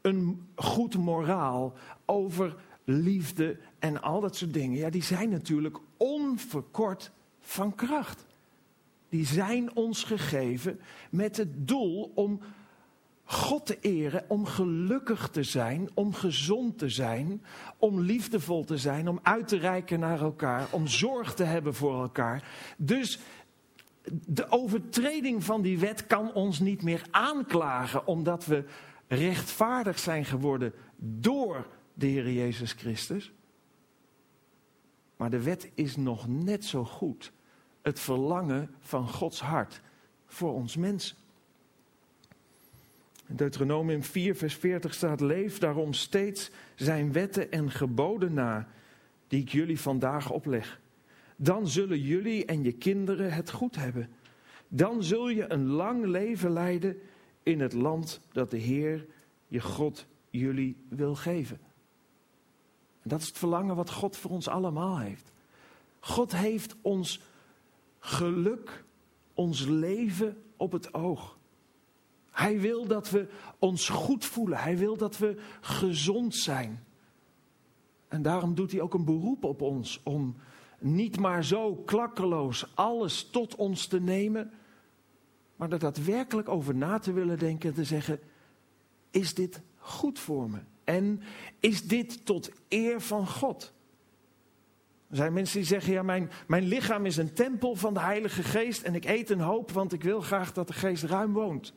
een 0.00 0.46
goed 0.54 0.96
moraal, 0.96 1.72
over 2.04 2.56
liefde 2.84 3.58
en 3.78 4.02
al 4.02 4.20
dat 4.20 4.36
soort 4.36 4.52
dingen. 4.52 4.78
Ja, 4.78 4.90
die 4.90 5.02
zijn 5.02 5.30
natuurlijk 5.30 5.78
onverkort 5.96 7.10
van 7.40 7.74
kracht. 7.74 8.26
Die 9.08 9.26
zijn 9.26 9.76
ons 9.76 10.04
gegeven 10.04 10.80
met 11.10 11.36
het 11.36 11.68
doel 11.68 12.12
om 12.14 12.40
God 13.24 13.66
te 13.66 13.78
eren, 13.80 14.24
om 14.28 14.46
gelukkig 14.46 15.28
te 15.28 15.42
zijn, 15.42 15.88
om 15.94 16.14
gezond 16.14 16.78
te 16.78 16.88
zijn, 16.88 17.44
om 17.78 18.00
liefdevol 18.00 18.64
te 18.64 18.78
zijn, 18.78 19.08
om 19.08 19.20
uit 19.22 19.48
te 19.48 19.56
reiken 19.56 20.00
naar 20.00 20.20
elkaar, 20.20 20.66
om 20.70 20.86
zorg 20.86 21.34
te 21.34 21.44
hebben 21.44 21.74
voor 21.74 22.02
elkaar. 22.02 22.48
Dus 22.76 23.18
de 24.26 24.50
overtreding 24.50 25.44
van 25.44 25.62
die 25.62 25.78
wet 25.78 26.06
kan 26.06 26.32
ons 26.32 26.60
niet 26.60 26.82
meer 26.82 27.02
aanklagen, 27.10 28.06
omdat 28.06 28.46
we 28.46 28.64
rechtvaardig 29.06 29.98
zijn 29.98 30.24
geworden 30.24 30.72
door 30.96 31.66
de 31.94 32.06
Heer 32.06 32.32
Jezus 32.32 32.72
Christus. 32.72 33.32
Maar 35.16 35.30
de 35.30 35.42
wet 35.42 35.70
is 35.74 35.96
nog 35.96 36.28
net 36.28 36.64
zo 36.64 36.84
goed 36.84 37.32
het 37.88 38.00
verlangen 38.00 38.70
van 38.80 39.08
Gods 39.08 39.40
hart 39.40 39.80
voor 40.26 40.52
ons 40.52 40.76
mensen. 40.76 41.16
In 43.26 43.36
Deuteronomium 43.36 44.02
4, 44.02 44.36
vers 44.36 44.54
40 44.54 44.94
staat: 44.94 45.20
Leef 45.20 45.58
daarom 45.58 45.92
steeds 45.92 46.50
zijn 46.74 47.12
wetten 47.12 47.50
en 47.50 47.70
geboden 47.70 48.34
na, 48.34 48.68
die 49.28 49.40
ik 49.40 49.48
jullie 49.48 49.80
vandaag 49.80 50.30
opleg. 50.30 50.80
Dan 51.36 51.68
zullen 51.68 52.00
jullie 52.00 52.44
en 52.44 52.62
je 52.62 52.72
kinderen 52.72 53.32
het 53.32 53.50
goed 53.50 53.76
hebben. 53.76 54.08
Dan 54.68 55.02
zul 55.02 55.28
je 55.28 55.52
een 55.52 55.66
lang 55.66 56.04
leven 56.04 56.50
leiden 56.50 57.00
in 57.42 57.60
het 57.60 57.72
land 57.72 58.20
dat 58.32 58.50
de 58.50 58.58
Heer, 58.58 59.06
je 59.46 59.60
God, 59.60 60.06
jullie 60.30 60.76
wil 60.88 61.14
geven. 61.14 61.58
En 63.02 63.08
dat 63.08 63.20
is 63.20 63.26
het 63.26 63.38
verlangen 63.38 63.76
wat 63.76 63.90
God 63.90 64.16
voor 64.16 64.30
ons 64.30 64.48
allemaal 64.48 64.98
heeft. 64.98 65.32
God 66.00 66.36
heeft 66.36 66.76
ons 66.80 67.20
geluk, 67.98 68.84
ons 69.34 69.66
leven 69.66 70.42
op 70.56 70.72
het 70.72 70.94
oog. 70.94 71.38
Hij 72.30 72.60
wil 72.60 72.86
dat 72.86 73.10
we 73.10 73.28
ons 73.58 73.88
goed 73.88 74.24
voelen. 74.24 74.58
Hij 74.58 74.76
wil 74.76 74.96
dat 74.96 75.18
we 75.18 75.36
gezond 75.60 76.34
zijn. 76.34 76.84
En 78.08 78.22
daarom 78.22 78.54
doet 78.54 78.72
hij 78.72 78.80
ook 78.80 78.94
een 78.94 79.04
beroep 79.04 79.44
op 79.44 79.62
ons 79.62 80.00
om 80.02 80.36
niet 80.78 81.18
maar 81.18 81.44
zo 81.44 81.74
klakkeloos 81.74 82.66
alles 82.74 83.28
tot 83.30 83.54
ons 83.54 83.86
te 83.86 84.00
nemen, 84.00 84.50
maar 85.56 85.72
er 85.72 85.78
daadwerkelijk 85.78 86.48
over 86.48 86.74
na 86.74 86.98
te 86.98 87.12
willen 87.12 87.38
denken 87.38 87.68
en 87.68 87.74
te 87.74 87.84
zeggen: 87.84 88.20
is 89.10 89.34
dit 89.34 89.60
goed 89.76 90.18
voor 90.18 90.50
me? 90.50 90.58
En 90.84 91.20
is 91.60 91.88
dit 91.88 92.26
tot 92.26 92.50
eer 92.68 93.00
van 93.00 93.26
God? 93.26 93.72
Er 95.10 95.16
zijn 95.16 95.32
mensen 95.32 95.58
die 95.58 95.66
zeggen, 95.66 95.92
ja, 95.92 96.02
mijn, 96.02 96.30
mijn 96.46 96.64
lichaam 96.64 97.06
is 97.06 97.16
een 97.16 97.32
tempel 97.32 97.74
van 97.74 97.94
de 97.94 98.00
Heilige 98.00 98.42
Geest 98.42 98.82
en 98.82 98.94
ik 98.94 99.04
eet 99.04 99.30
een 99.30 99.40
hoop, 99.40 99.70
want 99.70 99.92
ik 99.92 100.02
wil 100.02 100.20
graag 100.20 100.52
dat 100.52 100.66
de 100.66 100.72
Geest 100.72 101.02
ruim 101.02 101.32
woont. 101.32 101.74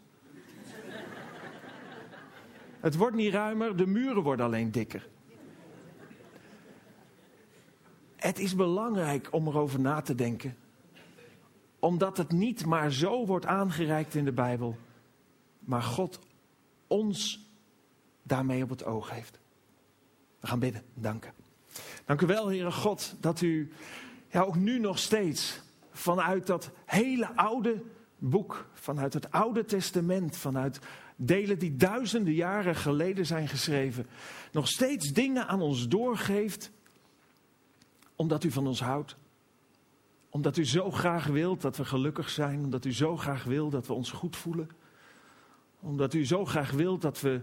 Het 2.80 2.96
wordt 2.96 3.16
niet 3.16 3.34
ruimer, 3.34 3.78
de 3.78 3.86
muren 3.86 4.24
worden 4.24 4.46
alleen 4.46 4.72
dikker. 4.72 5.10
Het 8.16 8.40
is 8.40 8.56
belangrijk 8.56 9.28
om 9.32 9.48
erover 9.48 9.80
na 9.80 10.02
te 10.02 10.16
denken, 10.16 10.58
omdat 11.80 12.18
het 12.18 12.32
niet 12.32 12.66
maar 12.66 12.92
zo 12.92 13.26
wordt 13.26 13.46
aangereikt 13.46 14.16
in 14.16 14.26
de 14.26 14.32
Bijbel, 14.32 14.78
maar 15.60 15.84
God 15.84 16.20
ons 16.88 17.50
daarmee 18.24 18.64
op 18.64 18.70
het 18.70 18.86
oog 18.86 19.10
heeft. 19.10 19.40
We 20.40 20.48
gaan 20.48 20.60
bidden, 20.60 20.84
danken. 20.94 21.41
Dank 22.12 22.24
u 22.24 22.28
wel, 22.28 22.48
Heere 22.48 22.72
God, 22.72 23.16
dat 23.20 23.42
u 23.42 23.72
ja, 24.28 24.42
ook 24.42 24.56
nu 24.56 24.80
nog 24.80 25.00
steeds 25.00 25.62
vanuit 25.92 26.48
dat 26.48 26.72
hele 26.86 27.36
oude 27.36 27.84
boek, 28.18 28.70
vanuit 28.74 29.14
het 29.14 29.32
Oude 29.32 29.66
Testament, 29.66 30.38
vanuit 30.38 30.80
delen 31.16 31.60
die 31.60 31.76
duizenden 31.76 32.34
jaren 32.34 32.76
geleden 32.76 33.26
zijn 33.26 33.48
geschreven, 33.48 34.08
nog 34.52 34.68
steeds 34.68 35.12
dingen 35.12 35.48
aan 35.48 35.62
ons 35.62 35.88
doorgeeft, 35.88 36.72
omdat 38.16 38.44
u 38.44 38.52
van 38.52 38.68
ons 38.68 38.82
houdt. 38.82 39.16
Omdat 40.30 40.58
u 40.58 40.66
zo 40.66 40.92
graag 40.92 41.26
wilt 41.26 41.62
dat 41.62 41.78
we 41.78 41.86
gelukkig 41.86 42.30
zijn, 42.30 42.64
omdat 42.64 42.86
u 42.86 42.94
zo 42.94 43.18
graag 43.18 43.44
wil 43.44 43.70
dat 43.70 43.88
we 43.88 43.94
ons 43.94 44.12
goed 44.12 44.36
voelen. 44.36 44.70
Omdat 45.80 46.14
u 46.14 46.26
zo 46.26 46.46
graag 46.46 46.72
wilt 46.72 47.02
dat 47.02 47.22
we 47.22 47.42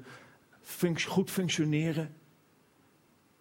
goed 1.07 1.31
functioneren. 1.31 2.15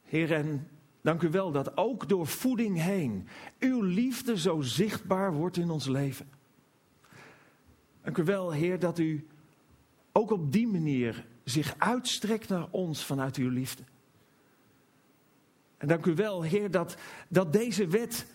Heer, 0.03 0.33
en 0.33 0.67
dank 1.07 1.21
u 1.21 1.29
wel 1.29 1.51
dat 1.51 1.77
ook 1.77 2.09
door 2.09 2.27
voeding 2.27 2.81
heen 2.81 3.27
uw 3.59 3.81
liefde 3.81 4.37
zo 4.37 4.61
zichtbaar 4.61 5.33
wordt 5.33 5.57
in 5.57 5.69
ons 5.69 5.85
leven. 5.85 6.29
Dank 8.03 8.17
u 8.17 8.23
wel, 8.23 8.51
Heer, 8.51 8.79
dat 8.79 8.99
u 8.99 9.27
ook 10.11 10.31
op 10.31 10.51
die 10.51 10.67
manier 10.67 11.25
zich 11.43 11.75
uitstrekt 11.77 12.49
naar 12.49 12.67
ons 12.71 13.05
vanuit 13.05 13.35
uw 13.35 13.49
liefde. 13.49 13.83
En 15.77 15.87
dank 15.87 16.05
u 16.05 16.13
wel, 16.15 16.41
Heer, 16.41 16.71
dat, 16.71 16.97
dat 17.27 17.53
deze 17.53 17.87
wet 17.87 18.27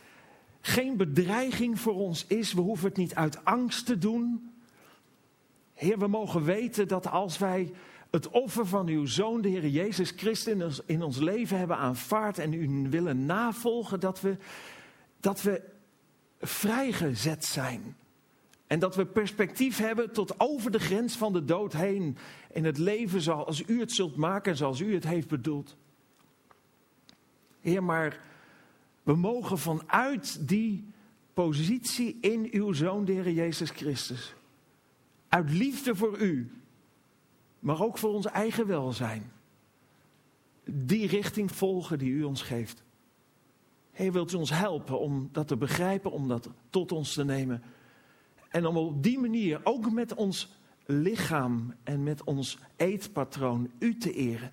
geen 0.60 0.96
bedreiging 0.96 1.80
voor 1.80 1.94
ons 1.94 2.26
is. 2.26 2.52
We 2.52 2.60
hoeven 2.60 2.88
het 2.88 2.96
niet 2.96 3.14
uit 3.14 3.44
angst 3.44 3.86
te 3.86 3.98
doen. 3.98 4.52
Heer, 5.74 5.98
we 5.98 6.06
mogen 6.06 6.44
weten 6.44 6.88
dat 6.88 7.06
als 7.06 7.38
wij 7.38 7.72
het 8.12 8.28
offer 8.28 8.66
van 8.66 8.88
uw 8.88 9.06
Zoon, 9.06 9.40
de 9.40 9.48
Heer 9.48 9.68
Jezus 9.68 10.12
Christus, 10.16 10.80
in 10.86 11.02
ons 11.02 11.18
leven 11.18 11.58
hebben 11.58 11.76
aanvaard 11.76 12.38
en 12.38 12.52
u 12.52 12.88
willen 12.90 13.26
navolgen, 13.26 14.00
dat 14.00 14.20
we, 14.20 14.36
dat 15.20 15.42
we 15.42 15.62
vrijgezet 16.40 17.44
zijn. 17.44 17.96
En 18.66 18.78
dat 18.78 18.96
we 18.96 19.06
perspectief 19.06 19.78
hebben 19.78 20.12
tot 20.12 20.40
over 20.40 20.70
de 20.70 20.78
grens 20.78 21.16
van 21.16 21.32
de 21.32 21.44
dood 21.44 21.72
heen. 21.72 22.16
In 22.52 22.64
het 22.64 22.78
leven 22.78 23.20
zoals 23.20 23.62
u 23.66 23.80
het 23.80 23.92
zult 23.92 24.16
maken, 24.16 24.56
zoals 24.56 24.80
u 24.80 24.94
het 24.94 25.04
heeft 25.04 25.28
bedoeld. 25.28 25.76
Heer, 27.60 27.84
maar 27.84 28.20
we 29.02 29.14
mogen 29.14 29.58
vanuit 29.58 30.48
die 30.48 30.84
positie 31.34 32.18
in 32.20 32.48
uw 32.50 32.72
Zoon, 32.72 33.04
de 33.04 33.12
Heer 33.12 33.30
Jezus 33.30 33.70
Christus, 33.70 34.34
uit 35.28 35.50
liefde 35.50 35.94
voor 35.94 36.18
u, 36.18 36.61
maar 37.62 37.82
ook 37.82 37.98
voor 37.98 38.12
ons 38.12 38.26
eigen 38.26 38.66
welzijn. 38.66 39.32
Die 40.64 41.06
richting 41.06 41.52
volgen 41.52 41.98
die 41.98 42.10
u 42.10 42.22
ons 42.22 42.42
geeft. 42.42 42.82
Heer, 43.90 44.12
wilt 44.12 44.32
u 44.32 44.36
ons 44.36 44.50
helpen 44.50 45.00
om 45.00 45.28
dat 45.32 45.48
te 45.48 45.56
begrijpen, 45.56 46.10
om 46.10 46.28
dat 46.28 46.48
tot 46.70 46.92
ons 46.92 47.12
te 47.12 47.24
nemen. 47.24 47.62
En 48.48 48.66
om 48.66 48.76
op 48.76 49.02
die 49.02 49.18
manier 49.18 49.60
ook 49.64 49.90
met 49.90 50.14
ons 50.14 50.48
lichaam 50.86 51.74
en 51.82 52.02
met 52.02 52.24
ons 52.24 52.58
eetpatroon 52.76 53.70
u 53.78 53.96
te 53.96 54.12
eren. 54.12 54.52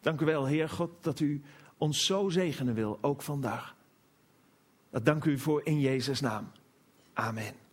Dank 0.00 0.20
u 0.20 0.24
wel, 0.24 0.46
Heer 0.46 0.68
God, 0.68 0.90
dat 1.00 1.20
u 1.20 1.42
ons 1.78 2.06
zo 2.06 2.28
zegenen 2.28 2.74
wil, 2.74 2.98
ook 3.00 3.22
vandaag. 3.22 3.76
Dat 4.90 5.04
dank 5.04 5.24
u 5.24 5.38
voor 5.38 5.60
in 5.64 5.80
Jezus' 5.80 6.20
naam. 6.20 6.50
Amen. 7.12 7.63